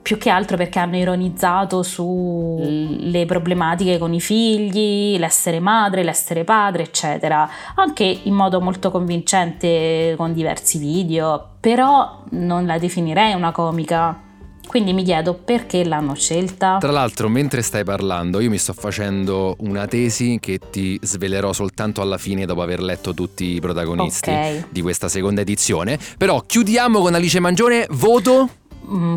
più 0.02 0.18
che 0.18 0.30
altro 0.30 0.56
perché 0.56 0.80
hanno 0.80 0.96
ironizzato 0.96 1.84
sulle 1.84 3.24
problematiche 3.24 3.98
con 3.98 4.12
i 4.14 4.20
figli, 4.20 5.16
l'essere 5.16 5.60
madre, 5.60 6.02
l'essere 6.02 6.42
padre, 6.42 6.82
eccetera, 6.82 7.48
anche 7.76 8.02
in 8.04 8.34
modo 8.34 8.60
molto 8.60 8.90
convincente 8.90 10.14
con 10.16 10.32
diversi 10.32 10.78
video, 10.78 11.50
però 11.60 12.22
non 12.30 12.66
la 12.66 12.78
definirei 12.78 13.32
una 13.32 13.52
comica. 13.52 14.25
Quindi 14.66 14.92
mi 14.92 15.04
chiedo 15.04 15.34
perché 15.34 15.84
l'hanno 15.84 16.14
scelta. 16.14 16.76
Tra 16.78 16.90
l'altro, 16.90 17.28
mentre 17.28 17.62
stai 17.62 17.84
parlando, 17.84 18.40
io 18.40 18.50
mi 18.50 18.58
sto 18.58 18.72
facendo 18.72 19.56
una 19.60 19.86
tesi 19.86 20.38
che 20.40 20.58
ti 20.70 20.98
svelerò 21.00 21.52
soltanto 21.52 22.00
alla 22.02 22.18
fine 22.18 22.44
dopo 22.46 22.62
aver 22.62 22.82
letto 22.82 23.14
tutti 23.14 23.54
i 23.54 23.60
protagonisti 23.60 24.30
Ok. 24.30 24.66
di 24.70 24.82
questa 24.82 25.08
seconda 25.08 25.40
edizione. 25.40 25.98
Però 26.18 26.40
chiudiamo 26.40 27.00
con 27.00 27.14
Alice 27.14 27.40
Mangione, 27.40 27.86
voto 27.90 28.48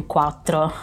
4. 0.05 0.73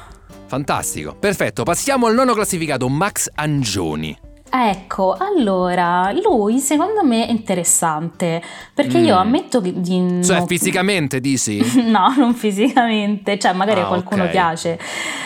fantastico. 0.47 1.15
Perfetto, 1.19 1.63
passiamo 1.63 2.07
al 2.07 2.15
nono 2.15 2.35
classificato, 2.35 2.89
Max 2.89 3.31
Angioni. 3.35 4.17
Ecco, 4.49 5.15
allora, 5.19 6.13
lui 6.13 6.61
secondo 6.61 7.03
me 7.05 7.27
è 7.27 7.31
interessante, 7.31 8.41
perché 8.73 8.99
io 8.99 9.15
Mm. 9.17 9.19
ammetto 9.19 9.61
che 9.61 9.73
di... 9.81 10.21
Cioè, 10.25 10.39
no- 10.41 10.47
fisicamente 10.47 11.21
dici? 11.21 11.61
No, 11.87 12.15
non 12.17 12.33
fisicamente, 12.35 13.39
cioè 13.39 13.53
magari 13.53 13.81
Ah, 13.81 13.85
a 13.85 13.87
qualcuno 13.89 14.25
ok. 14.25 14.31
piace. 14.31 14.79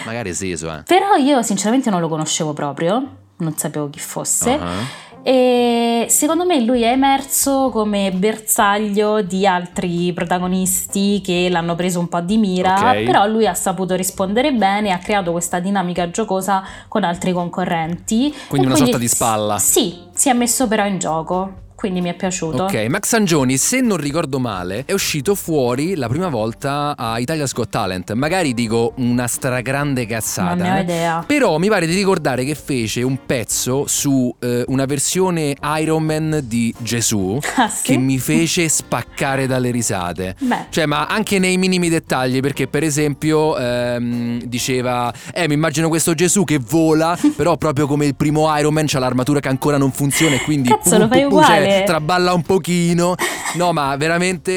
Magari 0.05 0.35
Seso, 0.35 0.73
eh. 0.73 0.83
Però 0.85 1.15
io 1.17 1.43
sinceramente 1.43 1.91
non 1.91 2.01
lo 2.01 2.09
conoscevo 2.09 2.53
proprio, 2.55 3.07
non 3.37 3.57
sapevo 3.57 3.89
chi 3.91 3.99
fosse. 4.01 4.53
Ah. 4.53 5.09
E 5.23 6.07
secondo 6.09 6.45
me 6.47 6.61
lui 6.61 6.83
è 6.83 6.93
emerso 6.93 7.69
come 7.71 8.11
bersaglio 8.11 9.21
di 9.23 9.47
altri 9.47 10.13
protagonisti 10.15 11.21
che 11.23 11.49
l'hanno 11.51 11.75
preso 11.75 11.99
un 11.99 12.09
po' 12.09 12.21
di 12.21 12.39
mira, 12.39 12.91
Ok. 12.91 13.05
però 13.05 13.27
lui 13.27 13.47
ha 13.47 13.55
saputo 13.55 13.95
rispondere 13.95 14.53
bene, 14.53 14.93
ha 14.93 14.99
creato 14.99 15.33
questa 15.33 15.61
dinamica 15.61 16.11
giocosa 16.11 16.63
con 16.89 17.05
altri 17.05 17.33
concorrenti. 17.33 18.35
Quindi 18.49 18.67
una 18.67 18.77
sorta 18.77 18.99
di 18.99 19.09
spalla. 19.09 19.59
Sì, 19.59 19.99
si 20.15 20.29
è 20.31 20.33
messo 20.33 20.67
però 20.69 20.87
in 20.87 20.99
gioco, 20.99 21.53
quindi 21.81 22.03
mi 22.03 22.11
è 22.11 22.15
piaciuto. 22.15 22.65
Ok, 22.65 22.75
Max 22.91 23.15
Angioni, 23.15 23.57
se 23.57 23.81
non 23.81 23.97
ricordo 23.97 24.39
male, 24.39 24.83
è 24.85 24.93
uscito 24.93 25.35
fuori 25.35 25.95
la 25.95 26.09
prima 26.09 26.29
volta 26.29 26.95
a 26.95 27.19
Italia's 27.19 27.55
Got 27.55 27.71
Talent. 27.71 28.13
Magari 28.13 28.53
dico 28.53 28.93
una 28.97 29.27
stragrande 29.27 30.05
cazzata. 30.05 30.57
Non 30.57 30.67
ne 30.67 30.73
ho 30.73 30.77
eh. 30.77 30.81
idea. 30.83 31.25
Però 31.27 31.57
mi 31.57 31.71
pare 31.71 31.87
di 31.87 31.95
ricordare 31.95 32.45
che 32.45 32.55
fece 32.55 33.01
un 33.01 33.21
pezzo 33.25 33.87
su 33.87 34.31
eh, 34.41 34.63
una 34.67 34.85
versione 34.85 35.57
Iron 35.79 36.03
Man 36.03 36.43
di 36.45 36.75
Gesù 36.77 37.39
Ah, 37.57 37.71
sì? 37.71 37.83
che 37.85 37.97
mi 37.97 38.19
fece 38.19 38.69
spaccare 38.69 39.47
dalle 39.47 39.71
risate. 39.71 40.37
Beh, 40.39 40.67
Cioè, 40.69 40.85
ma 40.85 41.07
anche 41.07 41.39
nei 41.39 41.57
minimi 41.57 41.89
dettagli, 41.89 42.41
perché 42.41 42.67
per 42.69 42.83
esempio 42.83 43.57
ehm, 43.57 44.43
diceva, 44.43 45.11
eh, 45.33 45.49
mi 45.49 45.55
immagino 45.55 45.89
questo 45.89 46.13
Gesù 46.13 46.45
che 46.45 46.59
vola, 46.59 47.17
però 47.35 47.57
proprio 47.57 47.87
come 47.87 48.05
il 48.05 48.17
primo 48.17 48.55
Iron 48.59 48.75
Man 48.75 48.85
c'ha 48.87 48.99
l'armatura 48.99 49.41
che 49.41 49.49
ancora 49.49 49.79
non 49.79 49.93
funziona 49.93 50.35
e 50.35 50.43
quindi... 50.43 50.69
Cazzo, 50.69 50.99
lo 50.99 51.09
fai 51.09 51.21
cioè, 51.31 51.70
traballa 51.85 52.33
un 52.35 52.43
pochino. 52.43 53.15
No, 53.55 53.73
ma 53.73 53.97
veramente, 53.97 54.53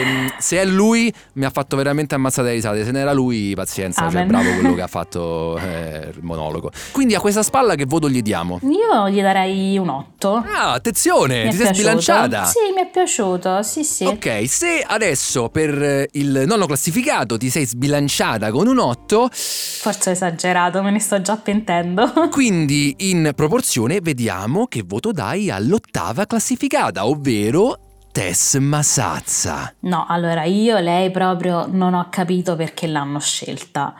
ehm, 0.00 0.32
se 0.38 0.58
è 0.58 0.64
lui, 0.64 1.12
mi 1.34 1.44
ha 1.44 1.50
fatto 1.50 1.76
veramente 1.76 2.14
ammazzate 2.14 2.48
le 2.48 2.54
risate. 2.54 2.84
Se 2.84 2.90
non 2.90 3.00
era 3.00 3.12
lui, 3.12 3.52
pazienza, 3.54 4.02
cioè 4.10 4.22
Amen. 4.22 4.26
bravo 4.28 4.50
quello 4.54 4.74
che 4.74 4.82
ha 4.82 4.86
fatto 4.88 5.56
eh, 5.58 6.08
il 6.14 6.22
monologo. 6.22 6.70
Quindi 6.92 7.14
a 7.14 7.20
questa 7.20 7.42
spalla 7.42 7.74
che 7.76 7.84
voto 7.86 8.08
gli 8.10 8.22
diamo? 8.22 8.58
Io 8.62 9.08
gli 9.08 9.20
darei 9.20 9.78
un 9.78 9.88
8. 9.88 10.44
Ah, 10.46 10.72
attenzione, 10.72 11.44
Mi 11.44 11.50
ti 11.50 11.56
sei 11.56 11.66
piaciuto. 11.66 11.74
sbilanciata. 11.74 12.44
Sì, 12.44 12.58
mi 12.74 12.80
è 12.82 12.90
piaciuto, 12.90 13.62
sì 13.62 13.84
sì. 13.84 14.04
Ok, 14.04 14.44
se 14.48 14.84
adesso 14.86 15.48
per 15.48 15.80
eh, 15.82 16.08
il 16.12 16.42
nonno 16.46 16.66
classificato 16.66 17.36
ti 17.36 17.50
sei 17.50 17.66
sbilanciata 17.66 18.50
con 18.50 18.66
un 18.66 18.78
8, 18.78 19.28
Forse 19.32 20.10
ho 20.10 20.12
esagerato, 20.12 20.82
me 20.82 20.90
ne 20.90 20.98
sto 20.98 21.20
già 21.20 21.36
pentendo. 21.36 22.28
quindi 22.30 22.94
in 22.98 23.32
proporzione 23.36 24.00
vediamo 24.00 24.66
che 24.66 24.82
voto 24.84 25.12
dai 25.12 25.50
all'ottava 25.50 26.26
classificata, 26.44 27.06
ovvero 27.06 27.78
Tess 28.12 28.58
Masazza. 28.58 29.72
No, 29.80 30.04
allora 30.06 30.44
io 30.44 30.78
lei 30.78 31.10
proprio 31.10 31.66
non 31.66 31.94
ho 31.94 32.08
capito 32.10 32.54
perché 32.54 32.86
l'hanno 32.86 33.18
scelta. 33.18 33.94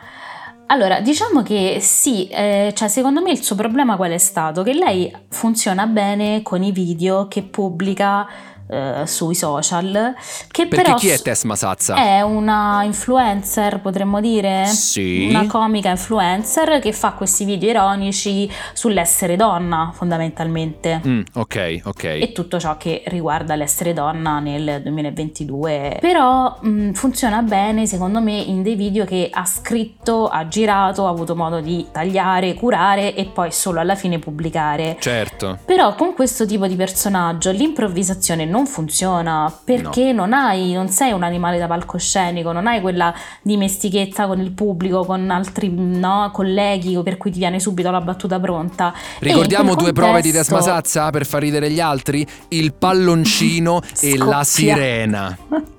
Allora, 0.67 1.01
diciamo 1.01 1.41
che 1.41 1.79
sì, 1.81 2.27
eh, 2.27 2.71
cioè 2.75 2.87
secondo 2.87 3.19
me 3.23 3.31
il 3.31 3.41
suo 3.41 3.55
problema 3.55 3.95
qual 3.95 4.11
è 4.11 4.19
stato? 4.19 4.61
Che 4.61 4.73
lei 4.73 5.11
funziona 5.29 5.87
bene 5.87 6.43
con 6.43 6.61
i 6.61 6.71
video 6.71 7.27
che 7.27 7.41
pubblica 7.41 8.27
eh, 8.67 9.03
sui 9.05 9.35
social, 9.35 10.15
che 10.49 10.67
Perché 10.67 10.83
però 10.83 10.95
chi 10.95 11.09
è 11.09 11.19
Tess 11.19 11.43
Masazza? 11.43 11.95
è 11.95 12.21
una 12.21 12.83
influencer, 12.83 13.79
potremmo 13.81 14.19
dire? 14.19 14.65
Sì. 14.65 15.27
Una 15.29 15.45
comica 15.47 15.89
influencer 15.89 16.79
che 16.79 16.91
fa 16.91 17.11
questi 17.11 17.45
video 17.45 17.69
ironici 17.69 18.49
sull'essere 18.73 19.35
donna, 19.35 19.91
fondamentalmente. 19.93 21.01
Mm, 21.05 21.21
ok, 21.33 21.81
ok. 21.83 22.03
E 22.03 22.31
tutto 22.33 22.59
ciò 22.59 22.77
che 22.77 23.03
riguarda 23.07 23.55
l'essere 23.55 23.93
donna 23.93 24.39
nel 24.39 24.81
2022. 24.83 25.97
Però 26.01 26.57
mh, 26.59 26.91
funziona 26.93 27.41
bene, 27.41 27.85
secondo 27.85 28.21
me, 28.21 28.33
in 28.33 28.63
dei 28.63 28.75
video 28.75 29.05
che 29.05 29.29
ha 29.31 29.45
scritto, 29.45 30.27
ha 30.27 30.47
girato, 30.47 31.05
ha 31.05 31.09
avuto 31.09 31.35
modo 31.35 31.59
di 31.59 31.85
tagliare, 31.91 32.53
curare 32.53 33.13
e 33.15 33.25
poi 33.25 33.51
solo 33.51 33.79
alla 33.79 33.95
fine 33.95 34.19
pubblicare. 34.19 34.97
Certo. 34.99 35.59
Però 35.65 35.93
con 35.95 36.13
questo 36.13 36.45
tipo 36.45 36.67
di 36.67 36.75
personaggio 36.75 37.51
l'improvvisazione 37.51 38.45
non 38.45 38.54
funziona 38.65 39.53
perché 39.63 40.13
non 40.13 40.31
hai, 40.31 40.71
non 40.71 40.87
sei 40.87 41.11
un 41.11 41.23
animale 41.23 41.57
da 41.57 41.67
palcoscenico, 41.67 42.53
non 42.53 42.67
hai 42.67 42.79
quella 42.79 43.13
dimestichezza 43.41 44.27
con 44.27 44.39
il 44.39 44.51
pubblico, 44.51 45.03
con 45.03 45.29
altri 45.29 45.69
no, 45.69 46.29
colleghi 46.31 46.97
per 47.03 47.17
cui 47.17 47.31
ti 47.31 47.39
viene 47.39 47.59
subito 47.59 47.91
la 47.91 48.01
battuta 48.01 48.39
pronta. 48.39 48.93
Ricordiamo 49.19 49.75
due 49.75 49.91
prove 49.91 50.21
di 50.21 50.31
Tess 50.31 50.47
contesto- 50.47 50.71
Masazza 50.71 51.09
per 51.09 51.25
far 51.25 51.41
ridere 51.41 51.69
gli 51.69 51.81
altri? 51.81 52.25
Il 52.49 52.73
palloncino 52.73 53.81
e 53.99 54.17
la 54.17 54.43
sirena. 54.43 55.37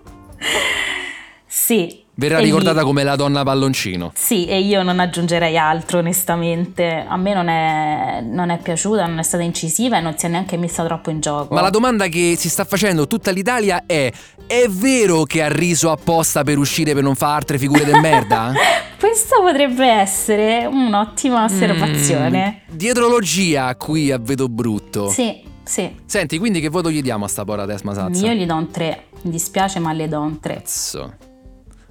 Sì. 1.49 2.06
Verrà 2.19 2.39
E 2.39 2.43
ricordata 2.43 2.83
come 2.83 3.03
la 3.03 3.15
donna 3.15 3.43
palloncino. 3.43 4.11
Sì, 4.15 4.47
e 4.47 4.61
io 4.61 4.83
non 4.83 5.01
aggiungerei 5.01 5.59
altro, 5.59 5.99
onestamente. 5.99 7.05
A 7.07 7.17
me 7.19 7.35
non 7.35 7.49
è, 7.49 8.23
non 8.23 8.49
è 8.49 8.59
piaciuta, 8.59 9.05
non 9.07 9.19
è 9.19 9.23
stata 9.23 9.43
incisiva 9.43 9.99
e 9.99 10.01
non 10.01 10.17
si 10.17 10.25
è 10.25 10.29
neanche 10.31 10.57
messa 10.57 10.83
troppo 10.85 11.11
in 11.11 11.21
gioco. 11.21 11.53
Ma 11.53 11.61
la 11.61 11.69
domanda 11.69 12.07
che 12.07 12.35
si 12.39 12.49
sta 12.49 12.65
facendo 12.65 13.07
tutta 13.07 13.31
l'Italia 13.31 13.83
è: 13.85 14.11
è 14.47 14.67
vero 14.69 15.25
che 15.25 15.43
ha 15.43 15.49
riso 15.49 15.91
apposta 15.91 16.43
per 16.43 16.57
uscire 16.57 16.95
per 16.95 17.03
non 17.03 17.15
fare 17.17 17.35
altre 17.35 17.59
figure 17.59 17.85
de 17.85 18.01
merda? 18.01 18.55
Questa 18.99 19.37
potrebbe 19.39 19.87
essere 19.87 20.65
un'ottima 20.65 21.45
osservazione. 21.45 22.63
Mm, 22.73 22.77
dietrologia 22.77 23.77
qui 23.77 24.11
a 24.11 24.19
vedo 24.19 24.49
brutto. 24.49 25.11
Sì, 25.11 25.43
sì. 25.63 25.95
Senti, 26.07 26.39
quindi 26.39 26.61
che 26.61 26.71
voto 26.71 26.91
gli 26.91 27.03
diamo 27.03 27.27
a 27.27 27.29
sta 27.29 27.45
povera 27.45 27.67
Tess 27.67 27.83
Masazza? 27.83 28.27
Io 28.27 28.33
gli 28.33 28.47
do 28.47 28.55
un 28.55 28.71
3. 28.71 29.05
Mi 29.21 29.31
dispiace, 29.31 29.81
ma 29.81 29.93
le 29.93 30.09
do 30.09 30.21
un 30.21 30.41
3. 30.41 30.55
Cazzo. 30.55 31.13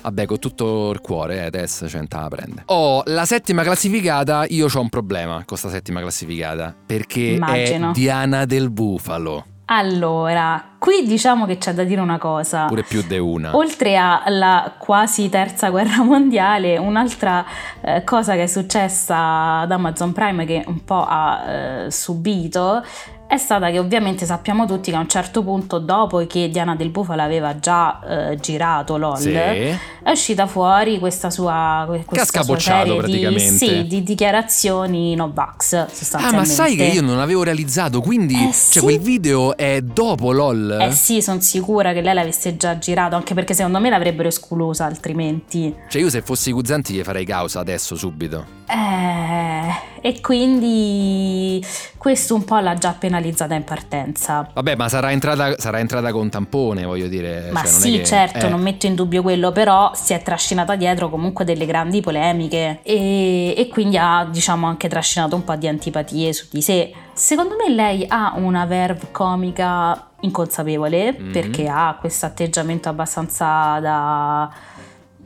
Vabbè, 0.05 0.27
con 0.27 0.37
tutto 0.37 0.91
il 0.91 1.01
cuore, 1.01 1.47
eh, 1.47 1.49
Tess, 1.49 1.87
cioè, 1.89 2.03
la 2.07 2.27
prende. 2.29 2.61
Oh, 2.67 3.01
la 3.05 3.25
settima 3.25 3.63
classificata, 3.63 4.45
io 4.49 4.67
ho 4.71 4.79
un 4.79 4.89
problema 4.89 5.41
con 5.45 5.57
sta 5.57 5.67
settima 5.67 5.99
classificata. 5.99 6.75
Perché 6.85 7.21
Immagino. 7.21 7.89
è 7.89 7.93
Diana 7.93 8.45
del 8.45 8.69
Bufalo. 8.69 9.45
Allora, 9.67 10.75
qui 10.77 11.07
diciamo 11.07 11.47
che 11.47 11.57
c'è 11.57 11.73
da 11.73 11.83
dire 11.83 11.99
una 11.99 12.19
cosa. 12.19 12.65
Pure 12.65 12.83
più 12.83 13.01
di 13.01 13.17
una. 13.17 13.55
Oltre 13.55 13.95
alla 13.95 14.75
quasi 14.77 15.27
terza 15.29 15.71
guerra 15.71 16.03
mondiale, 16.03 16.77
un'altra 16.77 17.43
eh, 17.81 18.03
cosa 18.03 18.33
che 18.33 18.43
è 18.43 18.47
successa 18.47 19.61
ad 19.61 19.71
Amazon 19.71 20.11
Prime 20.11 20.45
che 20.45 20.63
un 20.67 20.83
po' 20.83 21.03
ha 21.03 21.45
eh, 21.47 21.91
subito 21.91 22.83
è 23.27 23.37
stata 23.37 23.69
che 23.71 23.79
ovviamente 23.79 24.25
sappiamo 24.25 24.65
tutti 24.65 24.91
che 24.91 24.97
a 24.97 24.99
un 24.99 25.07
certo 25.09 25.43
punto, 25.43 25.79
dopo 25.79 26.25
che 26.27 26.49
Diana 26.49 26.75
del 26.75 26.89
Bufalo 26.89 27.21
aveva 27.21 27.59
già 27.59 28.29
eh, 28.31 28.37
girato 28.39 28.97
LOL, 28.97 29.17
Sì. 29.17 29.31
è 29.31 29.77
uscita 30.05 30.45
fuori 30.47 30.99
questa 30.99 31.29
sua, 31.29 31.85
questa 32.05 32.43
sua 32.43 32.59
serie 32.59 32.91
di, 32.93 32.97
praticamente. 32.97 33.41
sì, 33.57 33.87
di 33.87 34.03
dichiarazioni 34.03 35.15
no 35.15 35.31
vax 35.33 35.73
Ah, 35.73 35.87
sostanzialmente. 35.89 36.35
ma 36.37 36.45
sai 36.45 36.75
che 36.75 36.83
io 36.85 37.01
non 37.01 37.19
avevo 37.19 37.43
realizzato, 37.43 38.01
quindi 38.01 38.35
Eh, 38.35 38.37
cioè 38.45 38.51
sì. 38.51 38.79
quel 38.79 38.99
video 38.99 39.57
è 39.57 39.81
dopo 39.81 40.31
LOL? 40.31 40.77
Eh 40.81 40.91
sì, 40.91 41.21
sono 41.21 41.39
sicura 41.41 41.93
che 41.93 42.01
lei 42.01 42.13
l'avesse 42.13 42.55
già 42.57 42.77
girato, 42.77 43.15
anche 43.15 43.33
perché 43.33 43.53
secondo 43.53 43.79
me 43.79 43.89
l'avrebbero 43.89 44.27
esclusa 44.29 44.85
altrimenti. 44.85 45.73
Cioè 45.89 46.01
io 46.01 46.09
se 46.09 46.21
fossi 46.21 46.51
Guzzanti 46.51 46.93
gli 46.93 47.01
farei 47.03 47.25
causa 47.25 47.59
adesso, 47.59 47.95
subito. 47.95 48.45
Eh, 48.67 49.84
e 50.05 50.21
quindi 50.21 51.65
questo 51.97 52.35
un 52.35 52.43
po' 52.43 52.59
l'ha 52.59 52.75
già 52.75 52.91
penalizzata 52.91 53.55
in 53.55 53.63
partenza. 53.63 54.47
Vabbè, 54.53 54.75
ma 54.75 54.87
sarà 54.87 55.11
entrata, 55.11 55.55
sarà 55.57 55.79
entrata 55.79 56.11
con 56.11 56.29
tampone, 56.29 56.85
voglio 56.85 57.07
dire. 57.07 57.49
Ma 57.51 57.61
cioè, 57.63 57.71
non 57.71 57.79
è 57.79 57.83
sì, 57.83 57.91
che- 57.97 58.03
certo, 58.03 58.45
eh. 58.45 58.49
non 58.49 58.61
metto 58.61 58.85
in 58.85 58.93
dubbio 58.93 59.23
quello, 59.23 59.51
però 59.51 59.91
si 59.95 60.13
è 60.13 60.21
trascinata 60.21 60.75
dietro 60.75 61.09
comunque 61.09 61.43
delle 61.43 61.65
grandi 61.65 62.01
polemiche 62.01 62.81
e, 62.83 63.55
e 63.57 63.67
quindi 63.67 63.97
ha, 63.97 64.27
diciamo, 64.29 64.67
anche 64.67 64.87
trascinato 64.87 65.35
un 65.35 65.43
po' 65.43 65.55
di 65.55 65.67
antipatie 65.67 66.33
su 66.33 66.45
di 66.51 66.61
sé. 66.61 66.93
Secondo 67.13 67.55
me 67.55 67.73
lei 67.73 68.05
ha 68.07 68.33
una 68.35 68.65
verve 68.65 69.07
comica 69.11 70.09
inconsapevole 70.19 71.15
Mhm. 71.17 71.31
perché 71.31 71.67
ha 71.67 71.97
questo 71.99 72.27
atteggiamento 72.27 72.89
abbastanza 72.89 73.79
da 73.79 74.49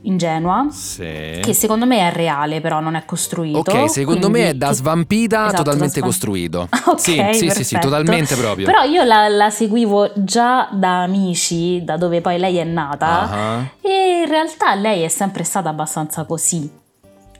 ingenua. 0.02 0.66
Sì. 0.70 1.40
Che 1.42 1.52
secondo 1.52 1.86
me 1.86 2.08
è 2.08 2.12
reale, 2.12 2.60
però 2.60 2.80
non 2.80 2.94
è 2.94 3.04
costruito. 3.04 3.58
Ok, 3.58 3.90
secondo 3.90 4.28
quindi 4.28 4.40
me 4.40 4.48
è 4.50 4.54
da 4.54 4.72
svampita 4.72 5.46
Esatto, 5.46 5.62
totalmente 5.62 6.00
da 6.00 6.06
svan- 6.06 6.10
costruito. 6.10 6.68
Ok, 6.90 6.98
sì, 7.00 7.22
sì, 7.32 7.50
sì, 7.50 7.64
sì, 7.64 7.78
totalmente 7.78 8.34
proprio. 8.34 8.66
Però 8.66 8.82
io 8.82 9.04
la, 9.04 9.28
la 9.28 9.50
seguivo 9.50 10.10
già 10.16 10.68
da 10.72 11.02
amici, 11.02 11.82
da 11.84 11.96
dove 11.96 12.20
poi 12.20 12.38
lei 12.38 12.56
è 12.56 12.64
nata, 12.64 13.08
Ah, 13.30 13.70
e 13.80 14.22
in 14.22 14.28
realtà 14.28 14.74
lei 14.74 15.02
è 15.02 15.08
sempre 15.08 15.44
stata 15.44 15.68
abbastanza 15.68 16.24
così. 16.24 16.78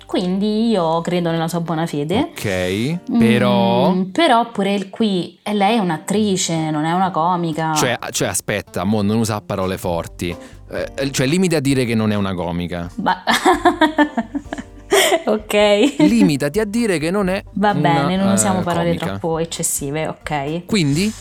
Quindi 0.06 0.70
io 0.70 1.00
credo 1.02 1.30
nella 1.30 1.46
sua 1.46 1.60
buona 1.60 1.86
fede. 1.86 2.30
Ok, 2.32 3.16
però... 3.16 3.92
Mm, 3.92 4.02
però 4.10 4.50
pure 4.50 4.88
qui, 4.90 5.38
lei 5.52 5.76
è 5.76 5.78
un'attrice, 5.78 6.70
non 6.70 6.84
è 6.84 6.90
una 6.90 7.12
comica. 7.12 7.74
Cioè, 7.74 7.96
cioè, 8.10 8.26
aspetta, 8.26 8.82
mo 8.82 9.02
non 9.02 9.18
usa 9.18 9.40
parole 9.40 9.78
forti. 9.78 10.36
Eh, 10.72 11.10
cioè, 11.10 11.26
limiti 11.26 11.56
a 11.56 11.60
dire 11.60 11.84
che 11.84 11.94
non 11.94 12.12
è 12.12 12.14
una 12.14 12.34
comica. 12.34 12.88
Ma- 12.96 13.22
ok. 15.26 15.94
Limitati 15.98 16.60
a 16.60 16.64
dire 16.64 16.98
che 16.98 17.10
non 17.10 17.28
è 17.28 17.42
Va 17.52 17.70
una, 17.70 17.80
bene, 17.80 18.16
non 18.16 18.28
eh, 18.28 18.32
usiamo 18.34 18.60
parole 18.60 18.86
comica. 18.86 19.06
troppo 19.06 19.38
eccessive, 19.38 20.06
ok. 20.06 20.66
Quindi? 20.66 21.12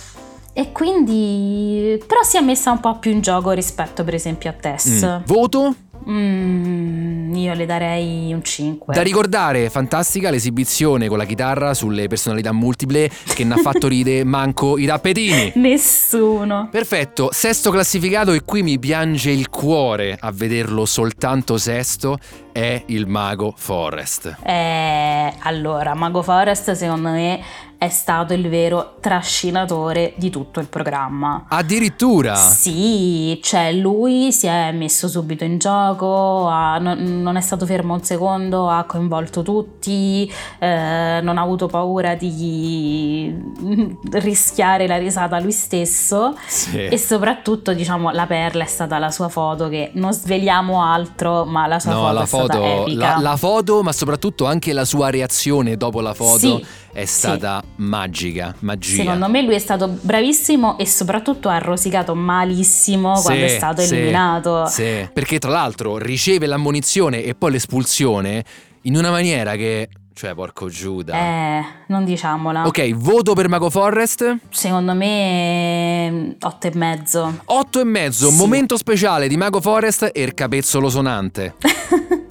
E 0.54 0.72
quindi 0.72 2.02
però 2.06 2.22
si 2.24 2.38
è 2.38 2.42
messa 2.42 2.72
un 2.72 2.80
po' 2.80 2.98
più 3.00 3.12
in 3.12 3.22
gioco 3.22 3.52
rispetto 3.52 4.04
per 4.04 4.14
esempio 4.16 4.50
a 4.50 4.54
Tess. 4.54 5.06
mm, 5.06 5.24
voto? 5.26 5.74
Mm, 6.08 7.36
io 7.36 7.54
le 7.54 7.66
darei 7.66 8.32
un 8.34 8.44
5. 8.44 8.94
Da 8.94 9.02
ricordare, 9.02 9.70
fantastica 9.70 10.30
l'esibizione 10.30 11.08
con 11.08 11.18
la 11.18 11.26
chitarra 11.26 11.74
sulle 11.74 12.08
personalità 12.08 12.52
multiple 12.52 13.10
che 13.34 13.44
ne 13.44 13.56
ha 13.56 13.58
fatto 13.58 13.88
ridere 13.90 14.24
manco 14.24 14.78
i 14.78 14.86
tappetini. 14.86 15.54
Nessuno. 15.56 16.70
Perfetto, 16.72 17.30
sesto 17.32 17.72
classificato 17.72 18.32
e 18.32 18.44
qui 18.44 18.64
mi 18.64 18.80
piange 18.80 19.32
il 19.32 19.50
cuore 19.50 20.18
a 20.20 20.32
vederlo 20.32 20.86
soltanto 20.86 21.58
sesto 21.58 22.18
è 22.52 22.84
il 22.88 23.08
mago 23.08 23.54
Forest. 23.56 24.38
Eh, 24.44 25.34
allora, 25.40 25.94
Mago 25.94 26.22
Forest 26.22 26.72
secondo 26.74 27.10
me 27.10 27.42
è 27.78 27.88
stato 27.88 28.34
il 28.34 28.50
vero 28.50 28.96
trascinatore 29.00 30.12
di 30.18 30.30
tutto 30.30 30.60
il 30.60 30.68
programma. 30.68 31.46
Addirittura! 31.48 32.36
Sì, 32.36 33.40
cioè 33.42 33.72
lui 33.72 34.34
si 34.34 34.48
è 34.48 34.74
messo 34.74 35.08
subito 35.08 35.46
in 35.46 35.60
gioco, 35.60 36.46
ha- 36.50 36.78
non, 36.78 37.22
non 37.22 37.38
è 37.38 37.42
stato 37.42 37.66
fermo 37.66 37.94
un 37.94 38.04
secondo, 38.04 38.68
ha 38.70 38.84
coinvolto 38.84 39.44
tutti, 39.44 40.30
eh, 40.60 41.20
non 41.24 41.38
ha 41.38 41.42
avuto 41.42 41.68
paura 41.68 42.16
di 42.16 43.34
rischiare 44.12 44.86
la 44.86 44.98
risata 44.98 45.40
lui 45.40 45.54
stesso 45.54 46.36
Sì. 46.48 46.84
e 46.86 46.98
soprattutto 46.98 47.74
diciamo 47.74 48.12
la 48.12 48.26
perla 48.26 48.64
è 48.64 48.68
stata 48.68 48.98
la 48.98 49.10
sua 49.12 49.30
foto 49.30 49.70
che 49.70 49.92
non 49.94 50.12
sveliamo 50.12 50.84
altro 50.84 51.46
ma 51.46 51.66
la 51.66 51.80
sua 51.80 51.92
No, 51.94 52.00
foto 52.02 52.14
la 52.14 52.24
è 52.24 52.26
stata 52.26 52.39
foto, 52.48 52.86
la, 52.96 53.18
la 53.20 53.36
foto, 53.38 53.84
ma 53.84 53.92
soprattutto 53.92 54.46
anche 54.46 54.74
la 54.74 54.86
sua 54.86 55.10
reazione 55.10 55.78
dopo 55.78 56.02
la 56.02 56.14
foto 56.14 56.38
Sì. 56.58 56.66
è 56.94 57.06
stata 57.06 57.62
magica, 57.78 58.54
magia. 58.60 58.96
Secondo 59.04 59.30
me 59.30 59.42
lui 59.42 59.56
è 59.56 59.60
stato 59.60 59.88
bravissimo 59.88 60.78
e 60.78 60.86
soprattutto 60.86 61.50
ha 61.50 61.58
rosicato 61.60 62.16
malissimo 62.16 63.16
Sì, 63.16 63.24
quando 63.24 63.46
è 63.46 63.50
stato 63.50 63.82
sì, 63.82 63.94
eliminato. 63.96 64.66
Sì, 64.68 65.08
perché 65.14 65.40
tra 65.40 65.52
l'altro 65.52 65.98
riceve 65.98 66.46
l'ammonizione 66.46 67.24
e 67.24 67.36
poi 67.36 67.52
l'espulsione 67.52 68.44
in 68.84 68.96
una 68.96 69.12
maniera 69.12 69.56
che... 69.56 69.90
Cioè, 70.20 70.34
porco 70.34 70.68
Giuda. 70.68 71.14
Eh, 71.16 71.64
non 71.88 72.04
diciamola. 72.04 72.66
Ok, 72.68 72.94
voto 72.94 73.32
per 73.34 73.48
Mago 73.48 73.70
Forest. 73.70 74.36
Secondo 74.50 74.94
me 74.94 76.36
8 76.42 76.68
e 76.68 76.72
mezzo. 76.76 77.40
8 77.46 77.80
e 77.80 77.84
mezzo, 77.86 78.30
Sì. 78.30 78.36
momento 78.36 78.76
speciale 78.76 79.30
di 79.30 79.38
Mago 79.38 79.62
Forest 79.62 80.10
e 80.14 80.22
il 80.22 80.34
capezzolo 80.34 80.90
sonante. 80.90 81.56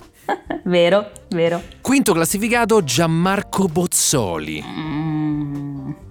vero, 0.68 1.10
vero. 1.28 1.60
Quinto 1.80 2.12
classificato 2.12 2.82
Gianmarco 2.84 3.66
Bozzoli. 3.66 4.64
Mm. 4.64 5.58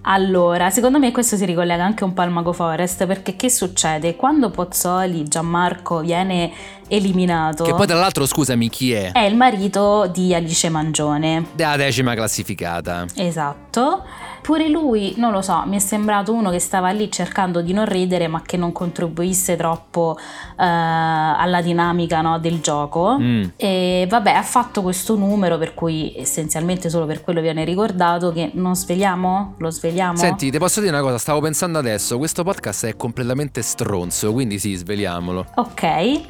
Allora, 0.02 0.70
secondo 0.70 0.98
me 0.98 1.12
questo 1.12 1.36
si 1.36 1.44
ricollega 1.44 1.84
anche 1.84 2.02
un 2.02 2.14
po' 2.14 2.22
al 2.22 2.30
Mago 2.30 2.54
Forest 2.54 3.06
perché 3.06 3.36
che 3.36 3.50
succede? 3.50 4.16
Quando 4.16 4.50
Pozzoli, 4.50 5.24
Gianmarco, 5.24 6.00
viene 6.00 6.50
eliminato, 6.88 7.64
Che 7.64 7.74
poi 7.74 7.86
tra 7.86 7.98
l'altro, 7.98 8.26
scusami, 8.26 8.68
chi 8.68 8.92
è? 8.92 9.12
è 9.12 9.24
il 9.24 9.36
marito 9.36 10.08
di 10.12 10.34
Alice 10.34 10.68
Mangione. 10.68 11.46
Della 11.52 11.76
decima 11.76 12.14
classificata. 12.14 13.06
Esatto. 13.14 14.04
Pure 14.42 14.68
lui, 14.68 15.12
non 15.18 15.32
lo 15.32 15.42
so, 15.42 15.62
mi 15.66 15.76
è 15.76 15.78
sembrato 15.78 16.32
uno 16.32 16.50
che 16.50 16.58
stava 16.58 16.90
lì 16.90 17.10
cercando 17.10 17.60
di 17.60 17.74
non 17.74 17.84
ridere 17.84 18.28
ma 18.28 18.40
che 18.40 18.56
non 18.56 18.72
contribuisse 18.72 19.56
troppo 19.56 20.16
eh, 20.18 20.54
alla 20.56 21.60
dinamica 21.60 22.22
no, 22.22 22.38
del 22.38 22.60
gioco. 22.60 23.18
Mm. 23.18 23.44
E 23.56 24.06
vabbè, 24.08 24.30
ha 24.30 24.42
fatto 24.42 24.80
questo 24.80 25.16
numero 25.16 25.58
per 25.58 25.74
cui 25.74 26.14
essenzialmente 26.16 26.88
solo 26.88 27.04
per 27.04 27.22
quello 27.22 27.42
viene 27.42 27.64
ricordato 27.64 28.32
che 28.32 28.50
non 28.54 28.74
svegliamo? 28.74 29.56
Lo 29.58 29.70
svegliamo? 29.70 30.16
Senti, 30.16 30.50
ti 30.50 30.58
posso 30.58 30.80
dire 30.80 30.92
una 30.92 31.02
cosa, 31.02 31.18
stavo 31.18 31.40
pensando 31.40 31.78
adesso, 31.78 32.16
questo 32.16 32.42
podcast 32.42 32.86
è 32.86 32.96
completamente 32.96 33.60
stronzo, 33.60 34.32
quindi 34.32 34.58
sì, 34.58 34.74
sveliamolo. 34.74 35.44
Ok. 35.56 36.20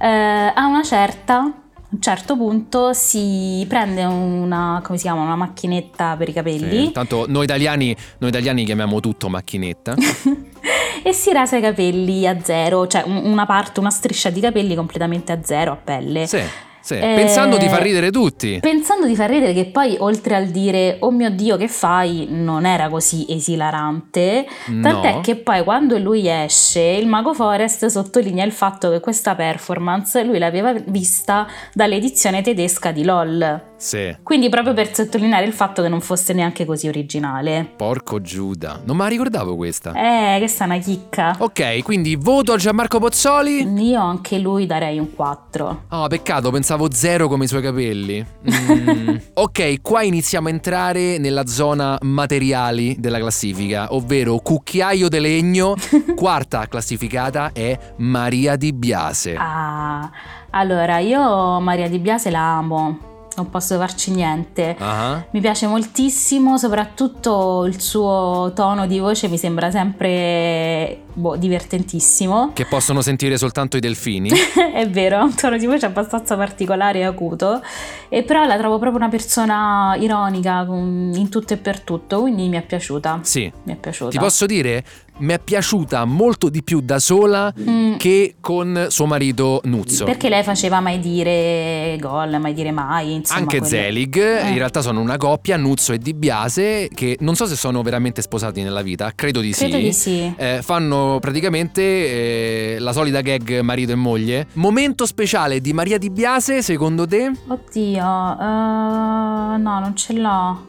Eh, 0.00 0.06
a 0.54 0.66
una 0.66 0.82
certa, 0.82 1.36
a 1.38 1.42
un 1.90 2.00
certo 2.00 2.36
punto 2.36 2.92
si 2.92 3.64
prende 3.68 4.04
una, 4.04 4.80
come 4.84 4.96
si 4.98 5.04
chiama, 5.04 5.22
una 5.22 5.36
macchinetta 5.36 6.16
per 6.16 6.28
i 6.28 6.32
capelli 6.32 6.86
Sì, 6.86 6.92
tanto 6.92 7.24
noi 7.28 7.44
italiani, 7.44 7.96
noi 8.18 8.30
italiani 8.30 8.64
chiamiamo 8.64 9.00
tutto 9.00 9.28
macchinetta. 9.28 9.94
e 11.02 11.12
si 11.12 11.32
rasa 11.32 11.56
i 11.56 11.60
capelli 11.60 12.26
a 12.26 12.38
zero, 12.42 12.86
cioè 12.86 13.02
un- 13.06 13.22
una 13.24 13.46
parte, 13.46 13.80
una 13.80 13.90
striscia 13.90 14.30
di 14.30 14.40
capelli 14.40 14.74
completamente 14.74 15.32
a 15.32 15.38
zero, 15.42 15.72
a 15.72 15.76
pelle. 15.76 16.26
Sì, 16.26 16.42
sì, 16.88 16.94
Eh, 16.94 17.14
pensando 17.14 17.56
di 17.58 17.68
far 17.68 17.82
ridere 17.82 18.10
tutti. 18.10 18.58
Pensando 18.60 19.06
di 19.06 19.14
far 19.14 19.28
ridere 19.28 19.52
che 19.52 19.66
poi 19.66 19.96
oltre 19.98 20.34
al 20.36 20.46
dire 20.46 20.96
oh 21.00 21.10
mio 21.10 21.30
dio 21.30 21.56
che 21.56 21.68
fai 21.68 22.26
non 22.30 22.64
era 22.64 22.88
così 22.88 23.26
esilarante, 23.28 24.46
tant'è 24.82 25.12
No. 25.14 25.20
che 25.20 25.36
poi 25.36 25.62
quando 25.64 25.98
lui 25.98 26.28
esce 26.28 26.80
il 26.80 27.06
mago 27.06 27.34
Forest 27.34 27.86
sottolinea 27.86 28.44
il 28.44 28.52
fatto 28.52 28.90
che 28.90 29.00
questa 29.00 29.34
performance 29.34 30.22
lui 30.24 30.38
l'aveva 30.38 30.72
vista 30.86 31.46
dall'edizione 31.74 32.40
tedesca 32.42 32.90
di 32.90 33.04
LOL, 33.04 33.60
Sì. 33.78 34.16
quindi 34.24 34.48
proprio 34.48 34.74
per 34.74 34.92
sottolineare 34.92 35.46
il 35.46 35.52
fatto 35.52 35.82
che 35.82 35.88
non 35.88 36.00
fosse 36.00 36.32
neanche 36.32 36.64
così 36.64 36.88
originale. 36.88 37.66
Porco 37.76 38.20
Giuda, 38.20 38.80
non 38.84 38.96
me 38.96 39.04
la 39.04 39.08
ricordavo 39.08 39.54
questa. 39.56 39.92
Eh, 39.92 40.38
questa 40.38 40.64
è 40.64 40.66
una 40.66 40.78
chicca. 40.78 41.36
Ok, 41.38 41.82
quindi 41.82 42.16
voto 42.16 42.52
a 42.52 42.56
Gianmarco 42.56 42.98
Pozzoli. 42.98 43.62
Io 43.88 44.00
anche 44.00 44.38
lui 44.38 44.66
darei 44.66 44.98
un 44.98 45.14
4. 45.14 45.84
Oh, 45.90 46.06
peccato, 46.08 46.50
pensavo 46.50 46.90
zero 46.92 47.28
come 47.28 47.44
i 47.44 47.48
suoi 47.48 47.62
capelli. 47.62 48.24
Mm. 48.50 49.16
ok, 49.34 49.80
qua 49.80 50.02
iniziamo 50.02 50.48
a 50.48 50.50
entrare 50.50 51.18
nella 51.18 51.46
zona 51.46 51.96
materiali 52.02 52.96
della 52.98 53.18
classifica, 53.18 53.94
ovvero 53.94 54.38
cucchiaio 54.38 55.08
di 55.08 55.20
legno. 55.20 55.74
Quarta 56.16 56.66
classificata 56.66 57.52
è 57.52 57.78
Maria 57.98 58.56
Di 58.56 58.72
Biase. 58.72 59.36
Ah, 59.38 60.10
allora 60.50 60.98
io 60.98 61.60
Maria 61.60 61.88
Di 61.88 61.98
Biase 61.98 62.30
la 62.30 62.56
amo, 62.56 62.98
non 63.38 63.50
posso 63.50 63.76
farci 63.78 64.10
niente. 64.12 64.76
Ah. 64.78 65.24
Mi 65.30 65.40
piace 65.40 65.66
moltissimo, 65.66 66.58
soprattutto 66.58 67.64
il 67.66 67.80
suo 67.80 68.52
tono 68.54 68.86
di 68.86 68.98
voce 68.98 69.28
mi 69.28 69.38
sembra 69.38 69.70
sempre 69.70 71.06
boh, 71.18 71.36
divertentississimo. 71.36 72.52
Che 72.54 72.64
possono 72.66 73.00
sentire 73.02 73.36
soltanto 73.36 73.76
i 73.76 73.80
delfini. 73.80 74.30
È 74.74 74.88
vero, 74.88 75.18
ha 75.18 75.22
un 75.24 75.34
tono 75.34 75.56
di 75.56 75.66
voce 75.66 75.86
abbastanza 75.86 76.36
particolare 76.36 77.00
e 77.00 77.04
acuto, 77.04 77.60
e 78.08 78.22
però 78.22 78.44
la 78.44 78.56
trovo 78.56 78.78
proprio 78.78 79.00
una 79.00 79.08
persona 79.10 79.96
ironica 79.98 80.64
in 80.68 81.28
tutto 81.30 81.54
e 81.54 81.56
per 81.56 81.80
tutto, 81.80 82.20
quindi 82.20 82.48
mi 82.48 82.56
è 82.56 82.62
piaciuta. 82.62 83.20
Sì. 83.22 83.50
Mi 83.64 83.72
è 83.72 83.76
piaciuta. 83.76 84.10
Ti 84.10 84.18
posso 84.18 84.46
dire, 84.46 84.84
mi 85.18 85.32
è 85.32 85.38
piaciuta 85.40 86.04
molto 86.04 86.48
di 86.48 86.62
più 86.62 86.80
da 86.80 86.98
sola 86.98 87.52
Mm, 87.58 87.96
che 87.96 88.36
con 88.40 88.86
suo 88.88 89.06
marito 89.06 89.60
Nuzzo. 89.64 90.04
perché 90.04 90.28
lei 90.28 90.42
faceva 90.44 90.78
mai 90.80 91.00
dire 91.00 91.96
gol, 91.98 92.38
mai 92.40 92.52
dire 92.54 92.70
mai. 92.70 93.14
Insomma, 93.14 93.40
Anche 93.40 93.58
quelle- 93.58 93.74
Zelig, 93.82 94.16
Eh. 94.16 94.48
in 94.50 94.56
realtà 94.56 94.80
sono 94.80 95.00
una 95.00 95.16
coppia, 95.16 95.56
Nuzzo 95.56 95.92
e 95.92 95.98
Di 95.98 96.14
Biase, 96.14 96.88
che 96.94 97.16
non 97.20 97.34
so 97.34 97.46
se 97.46 97.56
sono 97.56 97.82
veramente 97.82 98.22
sposati 98.22 98.62
nella 98.62 98.82
vita, 98.82 99.10
credo 99.14 99.40
di 99.40 99.50
Credo 99.50 99.76
sì. 99.76 99.82
di 99.82 99.92
sì. 99.92 100.32
Eh, 100.36 100.60
fanno 100.62 101.07
praticamente 101.18 101.82
eh, 101.82 102.76
la 102.78 102.92
solita 102.92 103.20
gag 103.20 103.60
marito 103.60 103.92
e 103.92 103.96
moglie. 103.96 104.46
Momento 104.54 105.06
speciale 105.06 105.60
di 105.60 105.72
Maria 105.72 105.98
Di 105.98 106.10
Biase, 106.10 106.62
secondo 106.62 107.06
te? 107.06 107.32
Oddio, 107.46 108.02
eh, 108.02 109.56
no, 109.56 109.78
non 109.80 109.92
ce 109.94 110.12
l'ho. 110.12 110.66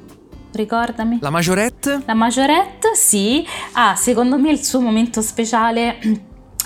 Ricordami. 0.51 1.19
La 1.21 1.29
Majorette? 1.29 2.01
La 2.05 2.13
Majorette, 2.15 2.95
sì. 2.95 3.45
Ah, 3.73 3.95
secondo 3.95 4.37
me 4.39 4.49
il 4.51 4.63
suo 4.63 4.79
momento 4.79 5.21
speciale 5.21 5.99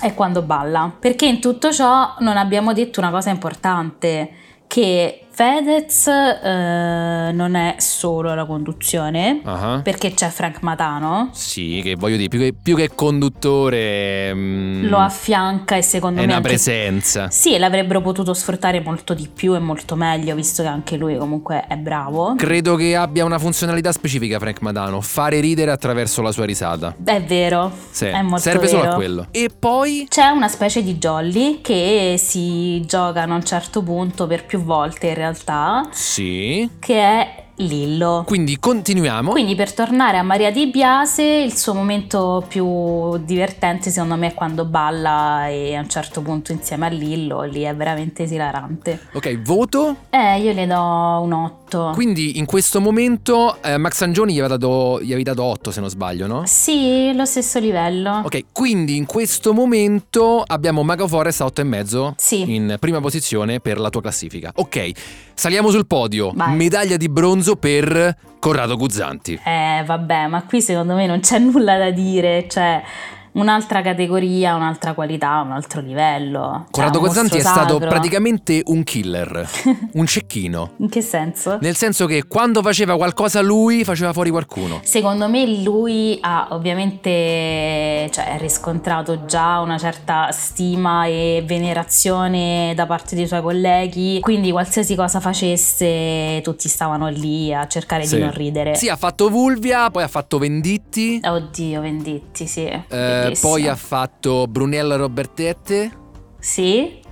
è 0.00 0.14
quando 0.14 0.42
balla. 0.42 0.90
Perché 0.98 1.26
in 1.26 1.40
tutto 1.40 1.70
ciò 1.70 2.14
non 2.20 2.36
abbiamo 2.36 2.72
detto 2.72 3.00
una 3.00 3.10
cosa 3.10 3.30
importante. 3.30 4.30
Che 4.66 5.23
Fedez 5.36 6.06
eh, 6.06 7.30
non 7.32 7.56
è 7.56 7.74
solo 7.78 8.32
la 8.36 8.44
conduzione, 8.44 9.40
Ah. 9.44 9.80
perché 9.82 10.14
c'è 10.14 10.28
Frank 10.28 10.62
Matano. 10.62 11.30
Sì, 11.32 11.80
che 11.82 11.96
voglio 11.96 12.14
dire, 12.16 12.28
più 12.28 12.38
che, 12.38 12.54
più 12.54 12.76
che 12.76 12.90
conduttore... 12.94 14.32
mm, 14.32 14.86
Lo 14.86 14.98
affianca 14.98 15.74
e 15.74 15.82
secondo 15.82 16.18
È 16.18 16.20
me 16.20 16.26
una 16.28 16.36
anche 16.36 16.48
presenza. 16.50 17.30
Sì, 17.30 17.58
l'avrebbero 17.58 18.00
potuto 18.00 18.32
sfruttare 18.32 18.80
molto 18.80 19.12
di 19.12 19.26
più 19.26 19.56
e 19.56 19.58
molto 19.58 19.96
meglio, 19.96 20.36
visto 20.36 20.62
che 20.62 20.68
anche 20.68 20.96
lui 20.96 21.16
comunque 21.18 21.64
è 21.66 21.74
bravo. 21.78 22.36
Credo 22.36 22.76
che 22.76 22.94
abbia 22.94 23.24
una 23.24 23.40
funzionalità 23.40 23.90
specifica 23.90 24.38
Frank 24.38 24.60
Madano, 24.60 25.00
fare 25.00 25.40
ridere 25.40 25.72
attraverso 25.72 26.22
la 26.22 26.30
sua 26.30 26.44
risata. 26.44 26.94
È 27.02 27.20
vero, 27.20 27.72
Sì, 27.90 28.04
è 28.04 28.22
molto 28.22 28.38
serve 28.38 28.66
vero. 28.66 28.78
solo 28.78 28.90
a 28.92 28.94
quello. 28.94 29.26
E 29.32 29.50
poi 29.58 30.06
C'è 30.08 30.28
una 30.28 30.46
specie 30.46 30.80
di 30.84 30.94
jolly 30.98 31.60
che 31.60 32.14
si 32.18 32.84
giocano 32.86 33.32
a 33.32 33.36
un 33.36 33.44
certo 33.44 33.82
punto 33.82 34.28
per 34.28 34.44
più 34.44 34.60
volte 34.62 35.08
in 35.08 35.14
realtà, 35.14 35.22
sì, 35.90 36.68
che 36.78 37.00
è 37.00 37.43
Lillo. 37.56 38.24
quindi 38.26 38.58
continuiamo. 38.58 39.30
Quindi 39.30 39.54
per 39.54 39.72
tornare 39.72 40.18
a 40.18 40.22
Maria 40.22 40.50
Di 40.50 40.66
Biase, 40.68 41.22
il 41.22 41.54
suo 41.56 41.74
momento 41.74 42.44
più 42.48 43.16
divertente 43.18 43.90
secondo 43.90 44.16
me 44.16 44.28
è 44.28 44.34
quando 44.34 44.64
balla 44.64 45.48
e 45.48 45.74
a 45.76 45.80
un 45.80 45.88
certo 45.88 46.20
punto 46.20 46.52
insieme 46.52 46.86
a 46.86 46.88
Lillo, 46.88 47.42
lì 47.42 47.62
è 47.62 47.74
veramente 47.74 48.24
esilarante. 48.24 49.08
Ok, 49.12 49.40
voto. 49.42 49.96
Eh, 50.10 50.40
io 50.40 50.52
le 50.52 50.66
do 50.66 50.74
un 51.22 51.32
8. 51.32 51.90
Quindi 51.94 52.38
in 52.38 52.44
questo 52.44 52.80
momento 52.80 53.60
eh, 53.62 53.76
Max 53.78 54.00
Angioni 54.02 54.32
gli 54.34 54.38
aveva 54.38 54.56
dato, 54.56 55.00
gli 55.00 55.08
avevi 55.08 55.22
dato 55.22 55.42
8 55.44 55.70
se 55.70 55.80
non 55.80 55.88
sbaglio, 55.90 56.26
no? 56.26 56.42
Sì, 56.46 57.12
lo 57.14 57.24
stesso 57.24 57.58
livello. 57.58 58.22
Ok, 58.24 58.46
quindi 58.52 58.96
in 58.96 59.06
questo 59.06 59.52
momento 59.52 60.42
abbiamo 60.44 60.82
Mago 60.82 61.06
Forest 61.08 61.40
a 61.42 61.46
8,5 61.46 62.12
Sì. 62.16 62.54
in 62.54 62.76
prima 62.80 63.00
posizione 63.00 63.60
per 63.60 63.78
la 63.78 63.90
tua 63.90 64.00
classifica. 64.00 64.50
Ok, 64.54 64.90
saliamo 65.34 65.70
sul 65.70 65.86
podio. 65.86 66.32
Vai. 66.34 66.54
Medaglia 66.56 66.96
di 66.96 67.08
bronzo 67.08 67.43
per 67.52 68.16
Corrado 68.38 68.76
Guzzanti. 68.76 69.40
Eh, 69.44 69.82
vabbè, 69.84 70.26
ma 70.26 70.42
qui 70.44 70.60
secondo 70.60 70.94
me 70.94 71.06
non 71.06 71.20
c'è 71.20 71.38
nulla 71.38 71.78
da 71.78 71.90
dire, 71.90 72.46
cioè 72.48 72.82
un'altra 73.34 73.80
categoria, 73.82 74.54
un'altra 74.56 74.92
qualità, 74.94 75.40
un 75.44 75.52
altro 75.52 75.80
livello. 75.80 76.64
Cioè, 76.64 76.70
Corrado 76.70 76.98
un 76.98 77.04
Guzzanti 77.06 77.36
è 77.36 77.40
stato 77.40 77.74
sacro. 77.74 77.88
praticamente 77.88 78.62
un 78.66 78.82
killer, 78.84 79.48
un 79.94 80.06
cecchino. 80.06 80.72
In 80.78 80.88
che 80.88 81.00
senso? 81.02 81.58
Nel 81.60 81.76
senso 81.76 82.06
che 82.06 82.24
quando 82.26 82.62
faceva 82.62 82.96
qualcosa 82.96 83.40
lui, 83.40 83.84
faceva 83.84 84.12
fuori 84.12 84.30
qualcuno. 84.30 84.80
Secondo 84.82 85.28
me 85.28 85.62
lui 85.62 86.18
ha 86.20 86.48
ovviamente 86.50 88.08
cioè, 88.12 88.36
riscontrato 88.38 89.24
già 89.26 89.60
una 89.60 89.78
certa 89.78 90.30
stima 90.32 91.06
e 91.06 91.42
venerazione 91.46 92.72
da 92.74 92.86
parte 92.86 93.14
dei 93.14 93.26
suoi 93.26 93.42
colleghi, 93.42 94.18
quindi 94.20 94.50
qualsiasi 94.50 94.94
cosa 94.94 95.20
facesse 95.20 96.40
tutti 96.42 96.68
stavano 96.68 97.08
lì 97.08 97.52
a 97.54 97.66
cercare 97.66 98.04
Sì. 98.04 98.16
di 98.16 98.22
non 98.22 98.32
ridere. 98.32 98.74
Sì, 98.74 98.88
ha 98.88 98.96
fatto 98.96 99.28
Vulvia, 99.28 99.90
poi 99.90 100.02
ha 100.02 100.08
fatto 100.08 100.38
Venditti, 100.38 101.20
Oddio, 101.22 101.80
Venditti, 101.80 102.46
sì. 102.46 102.64
eh, 102.64 103.23
bellissimo. 103.24 103.52
poi 103.52 103.68
ha 103.68 103.76
fatto 103.76 104.46
Brunella 104.46 104.96
Robertette. 104.96 106.02
Sì? 106.38 107.02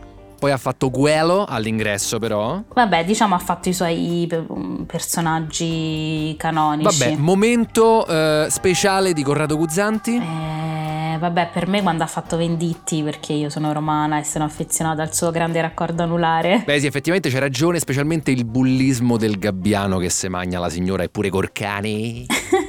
poi 0.43 0.51
ha 0.51 0.57
fatto 0.57 0.91
Guelo 0.91 1.45
all'ingresso 1.45 2.19
però. 2.19 2.61
Vabbè, 2.75 3.05
diciamo 3.05 3.37
ha 3.37 3.39
fatto 3.39 3.69
i 3.69 3.73
suoi 3.73 4.27
pe- 4.29 4.45
personaggi 4.89 6.35
canonici. 6.37 6.99
Vabbè, 6.99 7.17
momento 7.17 8.05
eh, 8.05 8.49
speciale 8.51 9.13
di 9.13 9.23
Corrado 9.23 9.57
Guzzanti. 9.57 10.17
Eh, 10.17 11.17
vabbè, 11.17 11.51
per 11.53 11.69
me 11.69 11.81
quando 11.81 12.03
ha 12.03 12.09
fatto 12.09 12.37
Venditti, 12.37 13.05
perché 13.05 13.35
io 13.35 13.51
sono 13.51 13.73
romana 13.73 14.19
e 14.19 14.25
sono 14.25 14.43
affezionata 14.43 15.01
al 15.01 15.15
suo 15.15 15.31
grande 15.31 15.61
raccordo 15.61 16.03
anulare. 16.03 16.65
Beh 16.67 16.81
sì, 16.81 16.87
effettivamente 16.87 17.31
c'è 17.31 17.39
ragione, 17.39 17.79
specialmente 17.79 18.33
il 18.33 18.45
bullismo 18.45 19.17
del 19.17 19.39
gabbiano 19.39 19.99
che 19.99 20.11
se 20.11 20.29
magna 20.29 20.59
la 20.59 20.71
signora 20.71 21.05
e 21.05 21.09
pure 21.09 21.31
Corcani. 21.31 22.27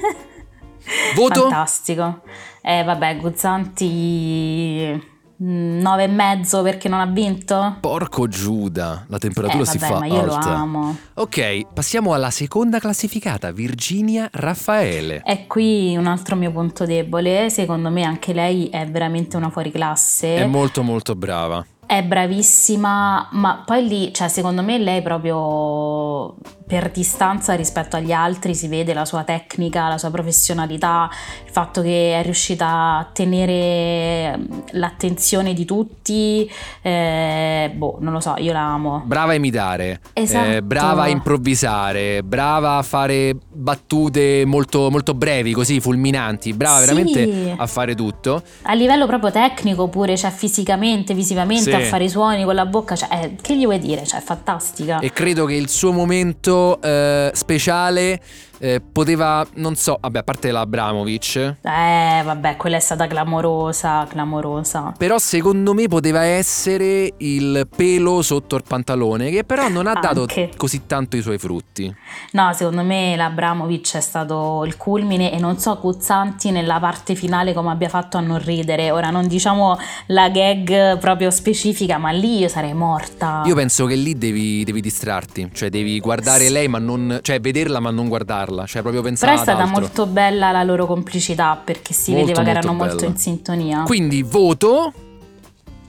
Voto? 1.15 1.41
Fantastico. 1.41 2.21
Eh, 2.61 2.83
vabbè, 2.83 3.17
Guzzanti... 3.17 5.11
mm, 5.43 5.79
Nove 5.81 6.03
e 6.03 6.07
mezzo 6.07 6.61
perché 6.61 6.87
non 6.89 6.99
ha 7.01 7.05
vinto? 7.05 7.77
Porco 7.79 8.27
Giuda, 8.27 9.05
la 9.07 9.17
temperatura 9.17 9.63
Eh, 9.63 9.65
si 9.65 9.77
vabbè, 9.77 9.91
fa 9.93 9.99
ma 9.99 10.05
io 10.05 10.25
lo 10.25 10.33
alta. 10.35 10.49
amo. 10.55 10.97
Ok, 11.15 11.73
passiamo 11.73 12.13
alla 12.13 12.29
seconda 12.29 12.79
classificata, 12.79 13.51
Virginia 13.51 14.29
Raffaele. 14.31 15.21
E 15.25 15.45
qui 15.47 15.95
un 15.97 16.07
altro 16.07 16.35
mio 16.35 16.51
punto 16.51 16.85
debole, 16.85 17.49
secondo 17.49 17.89
me 17.89 18.03
anche 18.03 18.33
lei 18.33 18.67
è 18.69 18.87
veramente 18.87 19.35
una 19.37 19.49
fuoriclasse. 19.49 20.35
È 20.37 20.45
molto 20.45 20.83
molto 20.83 21.15
brava. 21.15 21.65
È 21.93 22.01
bravissima, 22.01 23.27
ma 23.33 23.61
poi 23.63 23.87
lì, 23.87 24.11
cioè, 24.15 24.27
secondo 24.27 24.63
me 24.63 24.79
lei 24.79 25.03
proprio 25.03 26.33
per 26.65 26.89
distanza 26.89 27.53
rispetto 27.53 27.97
agli 27.97 28.11
altri 28.11 28.55
si 28.55 28.67
vede 28.67 28.95
la 28.95 29.05
sua 29.05 29.23
tecnica, 29.23 29.89
la 29.89 29.99
sua 29.99 30.09
professionalità, 30.09 31.07
il 31.45 31.51
fatto 31.51 31.83
che 31.83 32.19
è 32.19 32.23
riuscita 32.23 32.97
a 32.97 33.09
tenere 33.13 34.39
l'attenzione 34.71 35.53
di 35.53 35.65
tutti, 35.65 36.49
eh, 36.81 37.71
boh, 37.75 37.97
non 37.99 38.11
lo 38.13 38.19
so, 38.19 38.33
io 38.37 38.53
la 38.53 38.61
amo. 38.73 39.03
Brava 39.05 39.33
a 39.33 39.35
imitare, 39.35 39.99
Esatto. 40.13 40.49
eh, 40.49 40.63
brava 40.63 41.03
a 41.03 41.07
improvvisare, 41.09 42.23
brava 42.23 42.77
a 42.77 42.81
fare 42.81 43.35
battute 43.51 44.43
molto, 44.45 44.89
molto 44.89 45.13
brevi, 45.13 45.53
così 45.53 45.79
fulminanti, 45.79 46.53
brava 46.53 46.79
Sì. 46.79 46.85
veramente 46.87 47.53
a 47.55 47.67
fare 47.67 47.93
tutto. 47.93 48.41
A 48.63 48.73
livello 48.73 49.05
proprio 49.05 49.29
tecnico 49.29 49.89
pure, 49.89 50.17
cioè 50.17 50.31
fisicamente, 50.31 51.13
visivamente, 51.13 51.69
Sì. 51.69 51.71
a 51.75 51.81
fare 51.85 52.03
i 52.05 52.09
suoni 52.09 52.43
con 52.43 52.55
la 52.55 52.65
bocca, 52.65 52.95
cioè, 52.95 53.09
eh, 53.11 53.35
che 53.41 53.57
gli 53.57 53.63
vuoi 53.63 53.79
dire? 53.79 54.05
Cioè, 54.05 54.19
è 54.19 54.23
fantastica. 54.23 54.99
E 54.99 55.11
credo 55.11 55.45
che 55.45 55.55
il 55.55 55.69
suo 55.69 55.91
momento 55.91 56.81
eh, 56.81 57.31
speciale 57.33 58.19
eh, 58.63 58.79
poteva, 58.79 59.45
non 59.55 59.75
so, 59.75 59.97
vabbè, 59.99 60.19
a 60.19 60.23
parte 60.23 60.49
l'Abramovic, 60.51 61.35
Eh, 61.61 62.21
vabbè, 62.23 62.55
quella 62.55 62.77
è 62.77 62.79
stata 62.79 63.07
clamorosa, 63.07 64.05
clamorosa. 64.09 64.93
però 64.97 65.17
secondo 65.17 65.73
me 65.73 65.87
poteva 65.89 66.23
essere 66.23 67.11
il 67.17 67.67
pelo 67.75 68.21
sotto 68.21 68.55
il 68.55 68.63
pantalone, 68.65 69.29
che 69.31 69.43
però 69.43 69.67
non 69.67 69.87
ha 69.87 69.93
dato 69.95 70.21
Anche. 70.21 70.51
così 70.55 70.85
tanto 70.87 71.17
i 71.17 71.21
suoi 71.21 71.37
frutti. 71.37 71.93
No, 72.31 72.53
secondo 72.53 72.83
me 72.83 73.15
l'Abramovic 73.17 73.95
è 73.97 73.99
stato 73.99 74.63
il 74.65 74.77
culmine 74.77 75.33
e 75.33 75.39
non 75.39 75.57
so 75.59 75.77
Guzzanti 75.81 76.51
nella 76.51 76.79
parte 76.79 77.15
finale 77.15 77.51
come 77.53 77.71
abbia 77.71 77.89
fatto 77.89 78.15
a 78.17 78.21
non 78.21 78.39
ridere. 78.41 78.91
Ora 78.91 79.09
non 79.09 79.27
diciamo 79.27 79.77
la 80.07 80.29
gag 80.29 80.97
proprio 80.99 81.31
specifica, 81.31 81.97
ma 81.97 82.11
lì 82.11 82.39
io 82.39 82.47
sarei 82.47 82.73
morta. 82.73 83.41
Io 83.45 83.55
penso 83.55 83.85
che 83.87 83.95
lì 83.95 84.17
devi, 84.17 84.63
devi 84.63 84.79
distrarti, 84.79 85.49
cioè 85.53 85.69
devi 85.69 85.99
guardare 85.99 86.45
Sì. 86.45 86.51
lei 86.53 86.67
ma 86.69 86.79
non, 86.79 87.19
cioè 87.21 87.39
vederla 87.41 87.79
ma 87.79 87.89
non 87.91 88.07
guardarla, 88.07 88.51
cioè 88.65 88.81
proprio 88.81 89.01
pensare 89.01 89.31
Però 89.33 89.43
è 89.43 89.45
stata 89.45 89.65
molto 89.69 90.05
bella 90.05 90.51
la 90.51 90.63
loro 90.63 90.85
complicità 90.85 91.59
perché 91.63 91.93
si 91.93 92.11
Molto, 92.11 92.27
vedeva 92.27 92.43
che 92.43 92.51
molto 92.53 92.67
erano 92.67 92.77
molto 92.77 92.95
bella. 92.95 93.07
in 93.09 93.17
sintonia. 93.17 93.83
Quindi 93.83 94.21
voto... 94.23 94.93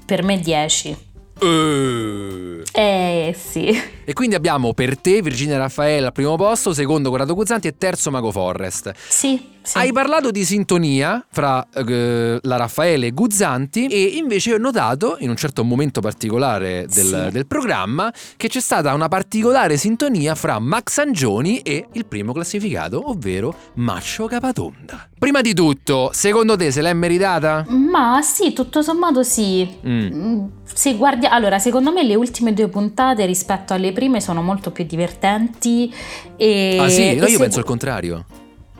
Per 0.06 0.22
me 0.22 0.38
10. 0.38 0.96
eh. 1.40 2.62
Eh 2.72 3.36
sì. 3.38 3.68
E 4.04 4.12
quindi 4.12 4.34
abbiamo 4.34 4.74
per 4.74 4.98
te 4.98 5.22
Virginia 5.22 5.56
Raffaele 5.56 6.06
al 6.06 6.12
primo 6.12 6.36
posto, 6.36 6.74
secondo 6.74 7.08
Corrado 7.10 7.34
Guzzanti 7.34 7.68
e 7.68 7.76
terzo 7.78 8.10
Mago 8.10 8.30
Forrest. 8.30 8.92
Sì, 9.08 9.52
sì. 9.64 9.78
Hai 9.78 9.92
parlato 9.92 10.30
di 10.30 10.44
sintonia 10.44 11.24
fra 11.30 11.66
eh, 11.74 12.38
la 12.42 12.56
Raffaele 12.56 13.06
e 13.06 13.10
Guzzanti 13.12 13.86
e 13.86 14.02
invece 14.16 14.52
ho 14.54 14.58
notato 14.58 15.16
in 15.20 15.30
un 15.30 15.36
certo 15.36 15.64
momento 15.64 16.00
particolare 16.00 16.86
del, 16.92 17.04
Sì. 17.26 17.32
del 17.32 17.46
programma 17.46 18.12
che 18.36 18.48
c'è 18.48 18.60
stata 18.60 18.92
una 18.92 19.08
particolare 19.08 19.76
sintonia 19.78 20.34
fra 20.34 20.58
Max 20.58 20.98
Angioni 20.98 21.60
e 21.60 21.86
il 21.92 22.04
primo 22.06 22.32
classificato, 22.32 23.08
ovvero 23.08 23.54
Maccio 23.74 24.26
Capatonda. 24.26 25.08
Prima 25.18 25.40
di 25.40 25.54
tutto, 25.54 26.10
secondo 26.12 26.54
te 26.56 26.70
se 26.70 26.82
l'è 26.82 26.92
meritata? 26.92 27.64
Ma 27.68 28.20
sì, 28.22 28.52
tutto 28.52 28.82
sommato 28.82 29.22
sì. 29.22 29.66
Mm. 29.86 30.06
Mm, 30.12 30.44
Se 30.64 30.94
guardi, 30.96 31.24
allora, 31.24 31.58
secondo 31.58 31.90
me 31.92 32.02
le 32.04 32.14
ultime 32.14 32.52
due 32.52 32.68
puntate 32.68 33.24
rispetto 33.24 33.72
alle 33.72 33.92
prime 33.92 34.20
sono 34.20 34.42
molto 34.42 34.70
più 34.70 34.84
divertenti. 34.84 35.90
E, 36.36 36.76
ah 36.78 36.88
sì? 36.90 37.14
No, 37.16 37.24
e 37.24 37.30
io 37.30 37.36
se- 37.36 37.38
penso 37.38 37.58
il 37.60 37.64
contrario. 37.64 38.24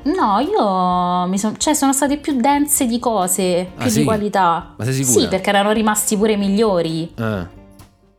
No, 0.04 0.38
io 0.40 1.26
mi 1.28 1.38
son- 1.38 1.56
cioè 1.58 1.74
sono 1.74 1.92
state 1.92 2.18
più 2.18 2.38
dense 2.40 2.86
di 2.86 2.98
cose, 2.98 3.70
più 3.76 3.86
Ah, 3.86 3.88
sì? 3.88 3.98
di 4.00 4.04
qualità. 4.04 4.74
Ma 4.76 4.84
sei 4.84 4.92
sicura? 4.92 5.20
Sì, 5.22 5.28
perché 5.28 5.48
erano 5.50 5.72
rimasti 5.72 6.16
pure 6.16 6.36
migliori. 6.36 7.10
Ah. 7.16 7.46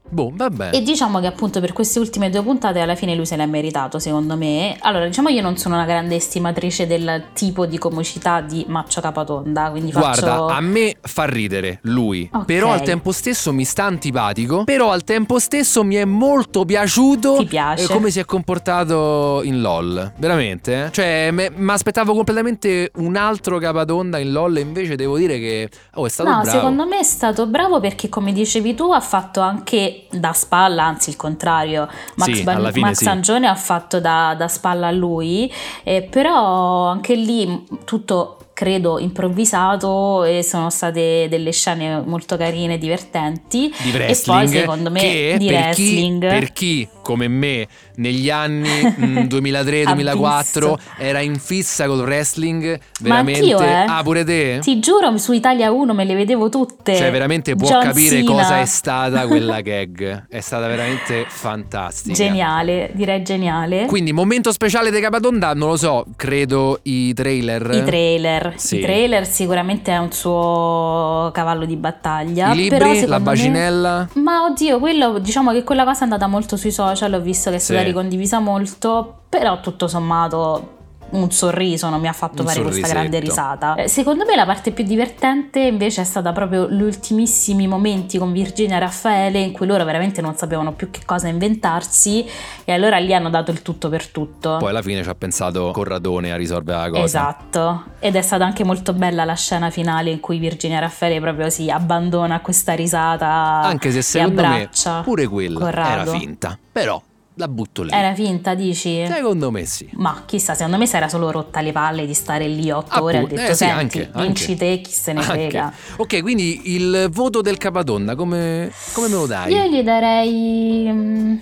Boh, 0.08 0.32
vabbè. 0.34 0.70
E 0.74 0.82
diciamo 0.82 1.20
che 1.20 1.28
appunto 1.28 1.60
per 1.60 1.74
queste 1.74 2.00
ultime 2.00 2.30
due 2.30 2.42
puntate 2.44 2.80
alla 2.80 2.96
fine 2.96 3.16
lui 3.16 3.26
se 3.26 3.36
l'è 3.36 3.46
meritato, 3.46 4.00
secondo 4.00 4.38
me. 4.38 4.76
Allora, 4.82 5.06
diciamo 5.08 5.30
io 5.30 5.42
non 5.42 5.58
sono 5.58 5.76
una 5.76 5.86
grande 5.86 6.16
estimatrice 6.16 6.88
del 6.88 7.24
tipo 7.34 7.66
di 7.66 7.78
comicità 7.78 8.42
di 8.42 8.64
Maccio 8.68 9.02
Capatonda, 9.02 9.70
quindi 9.72 9.92
faccio... 9.92 10.22
Guarda, 10.26 10.56
a 10.56 10.62
me 10.62 10.96
fa 11.02 11.26
ridere 11.26 11.80
lui, 11.84 12.30
Ok. 12.32 12.46
però 12.46 12.72
al 12.72 12.82
tempo 12.84 13.12
stesso 13.12 13.52
mi 13.52 13.64
sta 13.66 13.84
antipatico, 13.86 14.64
però 14.64 14.92
al 14.92 15.04
tempo 15.04 15.40
stesso 15.40 15.84
mi 15.84 15.96
è 15.96 16.06
molto 16.06 16.66
piaciuto 16.66 17.38
Ti 17.38 17.46
piace? 17.46 17.88
come 17.88 18.10
si 18.12 18.20
è 18.20 18.26
comportato 18.26 19.42
in 19.44 19.62
LOL, 19.62 20.14
veramente. 20.18 20.86
eh. 20.86 20.92
Cioè, 20.92 21.30
mi 21.32 21.72
aspettavo 21.72 22.14
completamente 22.14 22.92
un 22.96 23.16
altro 23.16 23.58
capatonda 23.60 24.18
in 24.18 24.32
LOL 24.32 24.58
e 24.58 24.62
invece 24.62 24.96
devo 24.96 25.18
dire 25.18 25.40
che 25.40 25.70
oh, 25.96 26.06
è 26.06 26.10
stato 26.10 26.30
No, 26.30 26.42
bravo. 26.42 26.58
secondo 26.58 26.86
me 26.86 27.00
è 27.00 27.04
stato 27.04 27.48
bravo 27.48 27.80
perché, 27.80 28.10
come 28.10 28.34
dicevi 28.34 28.76
tu, 28.76 28.92
ha 28.92 29.00
fatto 29.00 29.40
anche 29.42 29.95
da 30.10 30.34
spalla, 30.34 30.84
anzi 30.84 31.10
il 31.10 31.16
contrario. 31.16 31.88
Max, 32.16 32.32
Sì, 32.32 32.44
Ban- 32.44 32.72
Max 32.76 32.98
sì. 32.98 33.08
Angione 33.08 33.48
ha 33.48 33.56
fatto 33.56 34.00
da, 34.00 34.36
da 34.38 34.48
spalla 34.48 34.88
a 34.88 34.92
lui, 34.92 35.52
eh, 35.84 36.02
però 36.04 36.88
anche 36.88 37.16
lì 37.16 37.66
tutto 37.86 38.38
credo 38.56 39.00
improvvisato 39.00 40.24
e 40.24 40.42
sono 40.42 40.70
state 40.70 41.28
delle 41.30 41.52
scene 41.52 42.02
molto 42.06 42.38
carine, 42.38 42.78
divertenti. 42.78 43.72
di 43.84 43.90
E 43.90 43.92
poi 43.92 44.00
wrestling 44.00 44.48
secondo 44.48 44.90
me 44.90 45.00
che 45.02 45.36
di 45.38 45.48
per 45.48 45.56
wrestling 45.56 46.22
Chi, 46.22 46.28
per 46.28 46.54
chi 46.54 46.88
come 47.02 47.28
me 47.28 47.68
negli 47.98 48.30
anni 48.30 48.68
mm, 49.00 49.18
2003-2004 49.28 50.72
Ha 50.72 50.80
era 50.98 51.20
in 51.20 51.38
fissa 51.38 51.86
col 51.86 52.00
wrestling 52.00 52.80
Ma 53.02 53.22
veramente 53.22 53.40
anch'io, 53.40 53.60
eh. 53.60 53.86
ah 53.88 54.02
pure 54.04 54.24
te? 54.24 54.60
Ti 54.62 54.80
giuro, 54.80 55.16
su 55.18 55.34
Italia 55.34 55.72
1 55.72 55.94
me 55.94 56.06
le 56.06 56.16
vedevo 56.16 56.50
tutte. 56.50 56.96
Cioè, 56.96 57.12
veramente 57.12 57.56
può 57.56 57.68
John 57.68 57.84
capire 57.84 58.18
Cena. 58.18 58.32
cosa 58.32 58.60
è 58.60 58.66
stata 58.66 59.28
quella 59.28 59.62
gag. 59.62 60.28
È 60.28 60.40
stata 60.40 60.68
veramente 60.68 61.26
fantastica. 61.28 62.16
Geniale, 62.16 62.92
direi 62.94 63.22
geniale. 63.24 63.86
Quindi, 63.86 64.14
momento 64.14 64.52
speciale 64.52 64.92
di 64.92 65.00
Capatonda, 65.00 65.54
non 65.54 65.70
lo 65.70 65.78
so, 65.78 66.06
credo 66.16 66.80
i 66.84 67.14
trailer. 67.14 67.70
I 67.74 67.84
trailer, 67.84 68.45
Sì. 68.56 68.78
i 68.78 68.82
trailer 68.82 69.26
sicuramente 69.26 69.92
è 69.92 69.98
un 69.98 70.12
suo 70.12 71.30
cavallo 71.34 71.66
di 71.66 71.76
battaglia. 71.76 72.52
I 72.52 72.56
libri, 72.56 72.78
però 72.78 72.88
la 72.90 72.94
secondo 72.96 73.14
me- 73.18 73.24
bacinella. 73.24 74.08
Ma 74.14 74.44
oddio, 74.44 74.80
quello 74.80 75.20
diciamo 75.20 75.52
che 75.52 75.64
quella 75.64 75.84
cosa 75.84 76.02
è 76.02 76.04
andata 76.04 76.28
molto 76.28 76.58
sui 76.58 76.72
social, 76.72 77.14
ho 77.14 77.20
visto 77.22 77.50
che 77.50 77.56
è 77.58 77.60
stata 77.60 77.80
Sì. 77.80 77.86
ricondivisa 77.86 78.40
molto, 78.40 79.22
però 79.30 79.60
tutto 79.60 79.88
sommato 79.88 80.75
un 81.12 81.32
sorriso 81.32 81.90
non 81.90 82.02
mi 82.02 82.08
ha 82.08 82.14
fatto 82.14 82.42
Un 82.42 82.48
fare 82.48 82.62
questa 82.62 82.88
grande 82.88 83.18
sorrisetto. 83.18 83.30
risata. 83.30 83.76
Eh, 83.76 83.88
Secondo 83.88 84.26
me 84.26 84.36
la 84.36 84.46
parte 84.46 84.72
più 84.72 84.84
divertente 84.84 85.60
invece 85.60 86.02
è 86.02 86.04
stata 86.04 86.32
proprio 86.34 86.70
gli 86.70 86.82
ultimissimi 86.82 87.68
momenti 87.68 88.18
con 88.18 88.32
Virginia 88.34 88.76
e 88.78 88.80
Raffaele 88.80 89.40
in 89.40 89.52
cui 89.54 89.66
loro 89.68 89.84
veramente 89.86 90.20
non 90.22 90.36
sapevano 90.36 90.74
più 90.74 90.92
che 90.92 91.02
cosa 91.06 91.28
inventarsi 91.28 92.26
e 92.66 92.72
allora 92.74 92.98
lì 92.98 93.14
hanno 93.14 93.30
dato 93.30 93.52
il 93.52 93.62
tutto 93.62 93.88
per 93.90 94.08
tutto. 94.08 94.58
Poi 94.58 94.70
alla 94.70 94.82
fine 94.82 95.04
ci 95.04 95.10
ha 95.10 95.16
pensato 95.16 95.72
Corradone 95.72 96.32
a 96.32 96.36
risolvere 96.36 96.78
la 96.80 96.90
cosa. 96.90 97.04
Esatto, 97.04 97.84
ed 98.00 98.16
è 98.16 98.22
stata 98.22 98.44
anche 98.44 98.64
molto 98.64 98.94
bella 98.94 99.24
la 99.24 99.36
scena 99.36 99.70
finale 99.70 100.10
in 100.10 100.20
cui 100.20 100.38
Virginia 100.38 100.80
Raffaele 100.80 101.20
proprio 101.22 101.50
si 101.50 101.70
abbandona 101.70 102.36
a 102.36 102.40
questa 102.42 102.74
risata 102.74 103.26
Anche 103.62 103.92
se 103.92 104.00
e 104.00 104.02
secondo 104.02 104.42
me 104.42 104.48
abbraccia 104.48 105.02
pure 105.02 105.28
quella 105.28 105.60
Corrado. 105.60 106.02
era 106.12 106.18
finta. 106.18 106.58
Però 106.72 107.02
la 107.36 107.48
butto 107.48 107.84
lì. 107.84 107.92
Era 107.92 108.14
finta, 108.14 108.54
dici? 108.56 109.06
Secondo 109.08 109.52
me 109.52 109.66
sì. 109.66 109.88
Ma 109.94 110.24
chissà, 110.26 110.54
secondo 110.54 110.78
me 110.78 110.88
si 110.88 110.96
era 110.96 111.10
solo 111.10 111.32
rotta 111.32 111.62
le 111.62 111.72
palle 111.72 112.06
di 112.06 112.14
stare 112.14 112.48
lì 112.48 112.72
otto 112.72 113.04
ore 113.04 113.14
e 113.14 113.18
ha 113.18 113.22
Appunto, 113.24 113.36
detto 113.36 113.52
eh 113.52 113.56
sì, 113.56 113.66
senti, 113.66 114.00
anche, 114.00 114.12
vinci 114.22 114.52
anche. 114.52 114.56
te, 114.56 114.82
chi 114.82 114.92
se 114.92 115.14
ne 115.14 115.20
Anche. 115.20 115.32
frega. 115.34 115.74
Ok, 115.98 116.22
quindi 116.22 116.74
il 116.76 117.10
voto 117.12 117.42
del 117.42 117.58
Capadonna, 117.58 118.16
come, 118.16 118.72
come 118.94 119.08
me 119.08 119.14
lo 119.16 119.26
dai? 119.26 119.54
Io 119.54 119.64
gli 119.66 119.82
darei 119.84 120.88
mm, 120.92 121.36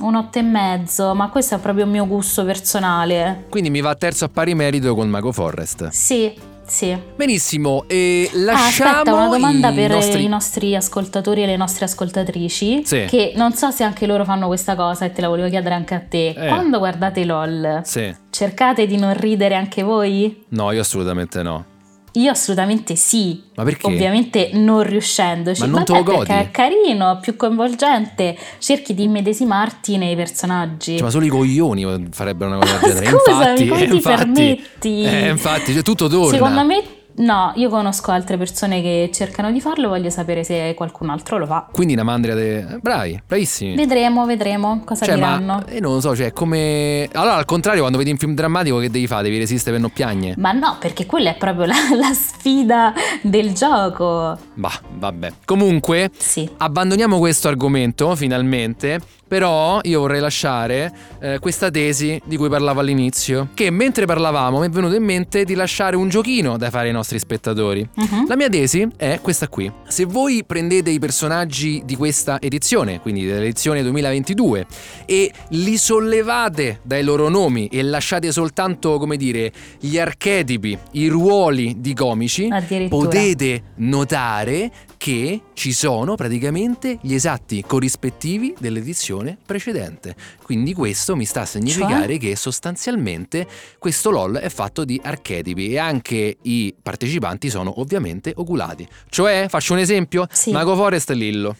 un 0.00 0.14
otto 0.14 0.38
e 0.38 0.42
mezzo, 0.42 1.14
ma 1.14 1.28
questo 1.28 1.54
è 1.56 1.58
proprio 1.58 1.84
un 1.84 1.90
mio 1.90 2.06
gusto 2.06 2.44
personale. 2.44 3.44
Quindi 3.50 3.68
mi 3.70 3.80
va 3.82 3.94
terzo 3.94 4.24
a 4.24 4.28
pari 4.28 4.54
merito 4.54 4.94
con 4.94 5.08
Mago 5.08 5.32
Forrest. 5.32 5.88
Sì, 5.88 6.32
Sì. 6.70 6.96
Benissimo, 7.16 7.82
e 7.88 8.30
Ah, 8.32 8.36
lasciamo 8.38 8.90
aspetta, 8.90 9.12
una 9.14 9.28
domanda 9.28 9.70
i 9.70 9.74
per 9.74 9.90
nostri... 9.90 10.22
i 10.24 10.28
nostri 10.28 10.76
ascoltatori 10.76 11.42
e 11.42 11.46
le 11.46 11.56
nostre 11.56 11.84
ascoltatrici. 11.86 12.82
Sì. 12.84 13.06
Che 13.08 13.32
non 13.34 13.54
so 13.54 13.72
se 13.72 13.82
anche 13.82 14.06
loro 14.06 14.24
fanno 14.24 14.46
questa 14.46 14.76
cosa 14.76 15.04
e 15.04 15.10
te 15.12 15.20
la 15.20 15.28
volevo 15.28 15.48
chiedere 15.48 15.74
anche 15.74 15.94
a 15.94 16.00
te. 16.00 16.28
Eh. 16.28 16.46
Quando 16.46 16.78
guardate 16.78 17.24
LOL, 17.24 17.80
Sì. 17.82 18.14
cercate 18.30 18.86
di 18.86 18.96
non 18.96 19.14
ridere 19.18 19.56
anche 19.56 19.82
voi? 19.82 20.44
No, 20.50 20.70
io 20.70 20.80
assolutamente 20.80 21.42
no. 21.42 21.64
Io 22.12 22.30
assolutamente 22.30 22.96
sì. 22.96 23.42
Ma 23.54 23.62
perché? 23.62 23.86
Ovviamente 23.86 24.50
non 24.54 24.82
riuscendoci. 24.82 25.60
Ma 25.60 25.66
non 25.66 25.84
te 25.84 25.92
Vabbè, 25.92 26.04
lo 26.04 26.12
godi? 26.12 26.26
Perché 26.26 26.42
è 26.42 26.50
carino, 26.50 27.18
più 27.20 27.36
coinvolgente. 27.36 28.36
Cerchi 28.58 28.94
di 28.94 29.04
immedesimarti 29.04 29.96
nei 29.96 30.16
personaggi. 30.16 30.94
Cioè, 30.94 31.04
ma 31.04 31.10
solo 31.10 31.24
i 31.24 31.28
coglioni 31.28 32.08
farebbero 32.10 32.50
una 32.50 32.60
cosa 32.60 32.78
del 32.78 32.94
genere. 32.94 33.10
Scusami, 33.10 33.42
infatti, 33.42 33.68
come 33.68 33.82
eh, 33.82 33.88
ti 33.88 33.94
infatti, 33.94 34.22
permetti? 34.22 35.02
Eh, 35.02 35.28
infatti, 35.28 35.72
cioè, 35.72 35.82
tutto 35.82 36.08
torna. 36.08 36.30
Secondo 36.30 36.64
me, 36.64 36.82
no, 37.16 37.52
io 37.56 37.68
conosco 37.68 38.10
altre 38.10 38.36
persone 38.36 38.80
che 38.82 39.10
cercano 39.12 39.50
di 39.52 39.60
farlo, 39.60 39.88
voglio 39.88 40.10
sapere 40.10 40.44
se 40.44 40.74
qualcun 40.76 41.10
altro 41.10 41.38
lo 41.38 41.46
fa. 41.46 41.68
Quindi 41.70 41.92
una 41.94 42.02
mandria 42.02 42.34
de... 42.34 42.78
Bravi, 42.80 43.20
bravissimi. 43.26 43.74
Vedremo, 43.74 44.24
vedremo 44.26 44.82
cosa 44.84 45.04
Cioè, 45.04 45.14
diranno. 45.14 45.62
ma 45.66 45.72
io 45.72 45.80
non 45.80 45.94
lo 45.94 46.00
so, 46.00 46.14
cioè, 46.16 46.32
come. 46.32 47.08
Allora, 47.12 47.34
al 47.36 47.44
contrario, 47.44 47.80
quando 47.80 47.98
vedi 47.98 48.10
un 48.10 48.16
film 48.16 48.34
drammatico, 48.34 48.78
che 48.78 48.90
devi 48.90 49.06
fare? 49.06 49.24
Devi 49.24 49.38
resistere 49.38 49.72
per 49.72 49.80
non 49.80 49.90
piagne? 49.92 50.34
Ma 50.38 50.52
no, 50.52 50.76
perché 50.80 51.06
quella 51.06 51.30
è 51.30 51.36
proprio 51.36 51.66
la, 51.66 51.74
la 51.98 52.12
sfida 52.12 52.92
del 53.22 53.52
gioco. 53.52 54.38
Bah, 54.54 54.80
vabbè. 54.94 55.32
Comunque, 55.44 56.10
Sì. 56.16 56.48
abbandoniamo 56.58 57.18
questo 57.18 57.48
argomento 57.48 58.14
finalmente. 58.16 59.00
Però 59.30 59.78
io 59.84 60.00
vorrei 60.00 60.18
lasciare 60.18 60.92
eh, 61.20 61.38
questa 61.38 61.70
tesi 61.70 62.20
di 62.24 62.36
cui 62.36 62.48
parlavo 62.48 62.80
all'inizio. 62.80 63.50
Che 63.54 63.70
mentre 63.70 64.04
parlavamo 64.04 64.58
mi 64.58 64.66
è 64.66 64.68
venuto 64.68 64.96
in 64.96 65.04
mente 65.04 65.44
di 65.44 65.54
lasciare 65.54 65.94
un 65.94 66.08
giochino 66.08 66.56
da 66.56 66.68
fare 66.68 66.88
ai 66.88 66.92
nostri 66.92 67.16
spettatori. 67.20 67.88
Mhm. 67.94 68.26
La 68.26 68.34
mia 68.34 68.48
tesi 68.48 68.84
è 68.96 69.20
questa 69.22 69.46
qui. 69.46 69.72
Se 69.86 70.04
voi 70.04 70.42
prendete 70.44 70.90
i 70.90 70.98
personaggi 70.98 71.80
di 71.84 71.94
questa 71.94 72.40
edizione, 72.40 72.98
quindi 72.98 73.24
dell'edizione 73.24 73.82
2022, 73.82 74.66
e 75.06 75.30
li 75.50 75.76
sollevate 75.76 76.80
dai 76.82 77.04
loro 77.04 77.28
nomi 77.28 77.68
e 77.68 77.82
lasciate 77.82 78.32
soltanto, 78.32 78.98
come 78.98 79.16
dire, 79.16 79.52
gli 79.78 79.96
archetipi, 79.96 80.76
i 80.94 81.06
ruoli 81.06 81.76
di 81.78 81.94
comici, 81.94 82.48
potete 82.88 83.62
notare 83.76 84.72
che 85.00 85.40
ci 85.54 85.72
sono 85.72 86.14
praticamente 86.14 86.98
gli 87.00 87.14
esatti 87.14 87.64
corrispettivi 87.66 88.54
dell'edizione 88.58 89.38
precedente. 89.46 90.14
Quindi 90.42 90.74
questo 90.74 91.16
mi 91.16 91.24
sta 91.24 91.40
a 91.40 91.44
significare 91.46 92.18
che 92.18 92.36
sostanzialmente 92.36 93.46
questo 93.78 94.10
LOL 94.10 94.36
è 94.36 94.50
fatto 94.50 94.84
di 94.84 95.00
archetipi 95.02 95.70
e 95.70 95.78
anche 95.78 96.36
i 96.42 96.74
partecipanti 96.82 97.48
sono 97.48 97.80
ovviamente 97.80 98.34
oculati. 98.36 98.86
Cioè, 99.08 99.46
faccio 99.48 99.72
un 99.72 99.78
esempio, 99.78 100.26
Sì. 100.30 100.50
Mago 100.52 100.76
Forest 100.76 101.08
e 101.08 101.14
Lillo. 101.14 101.56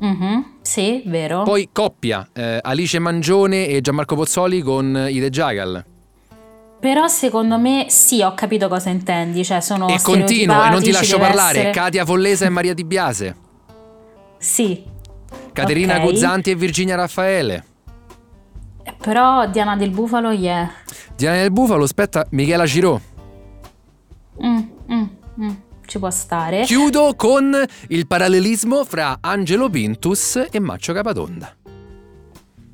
Mhm, 0.00 0.52
Sì, 0.62 1.02
vero. 1.04 1.42
Poi 1.42 1.68
coppia, 1.70 2.26
eh, 2.32 2.58
Alice 2.62 2.98
Mangione 2.98 3.66
e 3.66 3.82
Gianmarco 3.82 4.14
Pozzoli 4.14 4.62
con 4.62 5.08
Ide 5.10 5.28
Jagal. 5.28 5.84
Però 6.80 7.08
secondo 7.08 7.58
me 7.58 7.86
sì, 7.88 8.22
ho 8.22 8.34
capito 8.34 8.68
cosa 8.68 8.90
intendi. 8.90 9.44
Cioè, 9.44 9.60
sono 9.60 9.88
E 9.88 10.00
continuo 10.00 10.62
e 10.64 10.70
non 10.70 10.80
ti 10.82 10.92
lascio 10.92 11.18
parlare, 11.18 11.58
essere- 11.58 11.72
Katia 11.72 12.04
Follesa 12.04 12.46
e 12.46 12.48
Maria 12.48 12.74
Di 12.74 12.84
Biase. 12.84 13.36
Sì. 14.38 14.84
Caterina 15.52 15.96
Ok. 15.96 16.02
Guzzanti 16.10 16.50
e 16.50 16.54
Virginia 16.54 16.94
Raffaele. 16.94 17.64
Eh, 18.84 18.94
Però 19.02 19.46
Diana 19.48 19.76
del 19.76 19.90
Bufalo, 19.90 20.30
yeah. 20.30 20.70
Diana 21.16 21.38
del 21.40 21.50
Bufalo, 21.50 21.82
aspetta, 21.84 22.24
Michela 22.30 22.64
Giraud. 22.64 23.00
Mm, 24.40 24.58
mm, 24.92 25.04
mm, 25.42 25.50
Ci 25.84 25.98
può 25.98 26.10
stare. 26.10 26.62
Chiudo 26.62 27.14
con 27.16 27.56
il 27.88 28.06
parallelismo 28.06 28.84
fra 28.84 29.18
Angelo 29.20 29.68
Pintus 29.68 30.46
e 30.50 30.60
Maccio 30.60 30.92
Capatonda. 30.92 31.56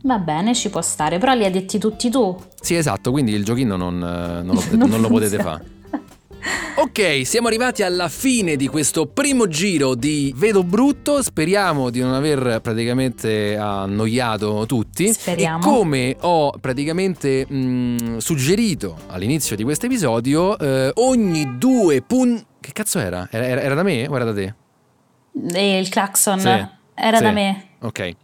Va 0.04 0.18
bene, 0.18 0.54
ci 0.54 0.68
può 0.70 0.80
stare. 0.82 1.18
Però 1.18 1.32
li 1.34 1.44
hai 1.44 1.50
detti 1.50 1.78
tutti 1.78 2.10
tu. 2.10 2.36
Sì, 2.60 2.74
esatto, 2.76 3.10
quindi 3.10 3.32
il 3.32 3.44
giochino 3.44 3.76
non, 3.76 3.94
eh, 3.96 4.42
non 4.42 4.54
lo, 4.54 4.62
Non 4.76 4.88
non 4.88 5.00
lo 5.00 5.08
potete 5.08 5.36
fare. 5.38 5.72
Ok, 6.76 7.24
siamo 7.24 7.46
arrivati 7.46 7.82
alla 7.82 8.08
fine 8.10 8.56
di 8.56 8.66
questo 8.68 9.06
primo 9.06 9.46
giro 9.48 9.94
di 9.94 10.34
Vedo 10.36 10.62
Brutto. 10.62 11.22
Speriamo 11.22 11.88
di 11.88 12.00
non 12.00 12.12
aver 12.12 12.60
praticamente 12.60 13.56
annoiato 13.56 14.66
tutti. 14.66 15.10
Speriamo. 15.10 15.58
E 15.58 15.62
come 15.62 16.16
ho 16.20 16.50
praticamente 16.60 17.46
mh, 17.50 18.18
suggerito 18.18 18.96
all'inizio 19.06 19.56
di 19.56 19.62
questo 19.62 19.86
episodio, 19.86 20.58
eh, 20.58 20.90
ogni 20.96 21.56
due 21.56 22.02
punti. 22.02 22.44
Che 22.60 22.72
cazzo 22.72 22.98
era? 22.98 23.26
Era, 23.30 23.46
era- 23.46 23.74
da 23.74 23.82
me 23.82 24.06
o 24.06 24.14
era 24.14 24.24
da 24.24 24.34
te? 24.34 24.54
E 25.54 25.78
il 25.78 25.88
clacson 25.88 26.38
Sì, 26.40 26.48
era 26.94 27.16
sì. 27.16 27.22
da 27.22 27.30
me. 27.30 27.64
Ok. 27.80 28.16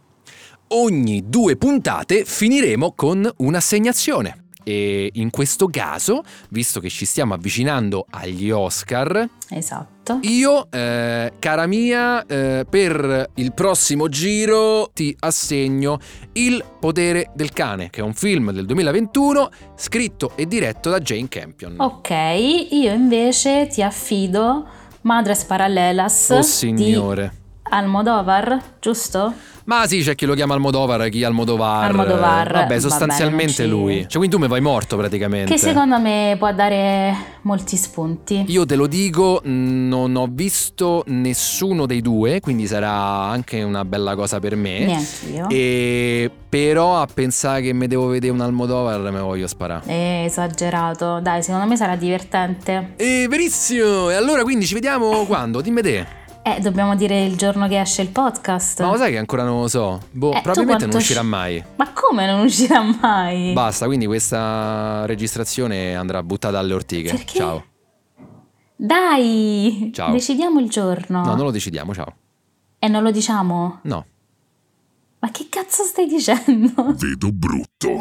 Ogni 0.73 1.23
due 1.27 1.57
puntate 1.57 2.23
finiremo 2.23 2.93
con 2.93 3.29
un'assegnazione. 3.37 4.45
E 4.63 5.09
in 5.15 5.29
questo 5.29 5.67
caso, 5.67 6.23
visto 6.49 6.79
che 6.79 6.87
ci 6.87 7.03
stiamo 7.05 7.33
avvicinando 7.33 8.05
agli 8.11 8.51
Oscar, 8.51 9.27
Esatto. 9.49 10.19
io, 10.21 10.71
eh, 10.71 11.33
cara 11.39 11.65
mia, 11.67 12.25
eh, 12.25 12.65
per 12.69 13.31
il 13.35 13.53
prossimo 13.53 14.07
giro 14.07 14.89
ti 14.93 15.13
assegno 15.19 15.97
Il 16.33 16.63
potere 16.79 17.31
del 17.33 17.51
cane, 17.51 17.89
che 17.89 17.99
è 17.99 18.03
un 18.03 18.13
film 18.13 18.51
del 18.51 18.65
2021 18.65 19.49
scritto 19.75 20.31
e 20.35 20.45
diretto 20.45 20.89
da 20.89 20.99
Jane 20.99 21.27
Campion. 21.27 21.75
Ok, 21.79 22.11
io 22.11 22.93
invece 22.93 23.67
ti 23.67 23.81
affido 23.81 24.65
Madres 25.01 25.43
Paralelas 25.43 26.29
Oh 26.29 26.37
di 26.37 26.43
signore. 26.43 27.33
Almodovar, 27.63 28.75
giusto? 28.79 29.33
Ma 29.71 29.87
sì, 29.87 30.01
c'è 30.01 30.15
chi 30.15 30.25
lo 30.25 30.33
chiama 30.33 30.53
Almodovar, 30.53 31.07
chi 31.07 31.23
Almodovar. 31.23 31.85
Almodovar, 31.85 32.51
va 32.51 32.59
Vabbè, 32.59 32.77
sostanzialmente 32.77 33.53
ci- 33.53 33.67
lui. 33.69 34.01
Cioè, 34.01 34.17
quindi 34.17 34.27
tu 34.35 34.37
mi 34.37 34.49
vai 34.49 34.59
morto 34.59 34.97
praticamente. 34.97 35.49
Che 35.49 35.57
secondo 35.57 35.97
me 35.97 36.35
può 36.37 36.51
dare 36.51 37.15
molti 37.43 37.77
spunti. 37.77 38.43
Io 38.47 38.65
te 38.65 38.75
lo 38.75 38.85
dico, 38.85 39.39
non 39.45 40.13
ho 40.17 40.27
visto 40.29 41.05
nessuno 41.07 41.85
dei 41.85 42.01
due, 42.01 42.41
quindi 42.41 42.67
sarà 42.67 42.91
anche 42.91 43.63
una 43.63 43.85
bella 43.85 44.13
cosa 44.15 44.39
per 44.39 44.57
me. 44.57 44.79
Neanch'io. 44.79 45.47
E 45.47 46.29
però 46.49 46.99
a 46.99 47.05
pensare 47.05 47.61
che 47.61 47.71
mi 47.71 47.87
devo 47.87 48.07
vedere 48.07 48.33
un 48.33 48.41
Almodovar 48.41 48.99
me 49.09 49.21
voglio 49.21 49.47
sparare. 49.47 49.85
È 49.85 50.23
esagerato. 50.25 51.21
Dai, 51.21 51.41
secondo 51.41 51.65
me 51.65 51.77
sarà 51.77 51.95
divertente. 51.95 52.95
E 52.97 53.25
verissimo! 53.29 54.09
E 54.09 54.15
allora 54.15 54.43
quindi 54.43 54.65
ci 54.65 54.73
vediamo 54.73 55.23
quando? 55.23 55.61
Dimmi 55.61 55.81
te. 55.81 56.19
Eh, 56.43 56.59
dobbiamo 56.59 56.95
dire 56.95 57.23
il 57.23 57.37
giorno 57.37 57.67
che 57.67 57.79
esce 57.79 58.01
il 58.01 58.09
podcast. 58.09 58.81
Ma 58.81 58.89
lo 58.91 58.97
sai 58.97 59.11
che 59.11 59.17
ancora 59.19 59.43
non 59.43 59.61
lo 59.61 59.67
so? 59.67 60.01
Boh, 60.11 60.33
Eh, 60.33 60.41
probabilmente 60.41 60.87
non 60.87 60.95
uscirà 60.95 61.19
sci- 61.21 61.29
mai. 61.29 61.63
Ma 61.75 61.91
come 61.93 62.25
non 62.25 62.39
uscirà 62.45 62.81
mai? 62.81 63.53
Basta, 63.53 63.85
quindi 63.85 64.07
questa 64.07 65.05
registrazione 65.05 65.95
andrà 65.95 66.23
buttata 66.23 66.57
alle 66.57 66.73
ortiche. 66.73 67.11
Perché? 67.11 67.37
Ciao. 67.37 67.65
Dai! 68.75 69.91
Ciao. 69.93 70.11
Decidiamo 70.11 70.59
il 70.59 70.69
giorno. 70.69 71.23
No, 71.23 71.35
non 71.35 71.45
lo 71.45 71.51
decidiamo, 71.51 71.93
ciao. 71.93 72.15
E 72.79 72.87
non 72.87 73.03
lo 73.03 73.11
diciamo? 73.11 73.79
No. 73.83 74.05
Ma 75.19 75.29
che 75.29 75.45
cazzo 75.47 75.83
stai 75.83 76.07
dicendo? 76.07 76.73
Vedo 76.97 77.31
brutto. 77.31 77.99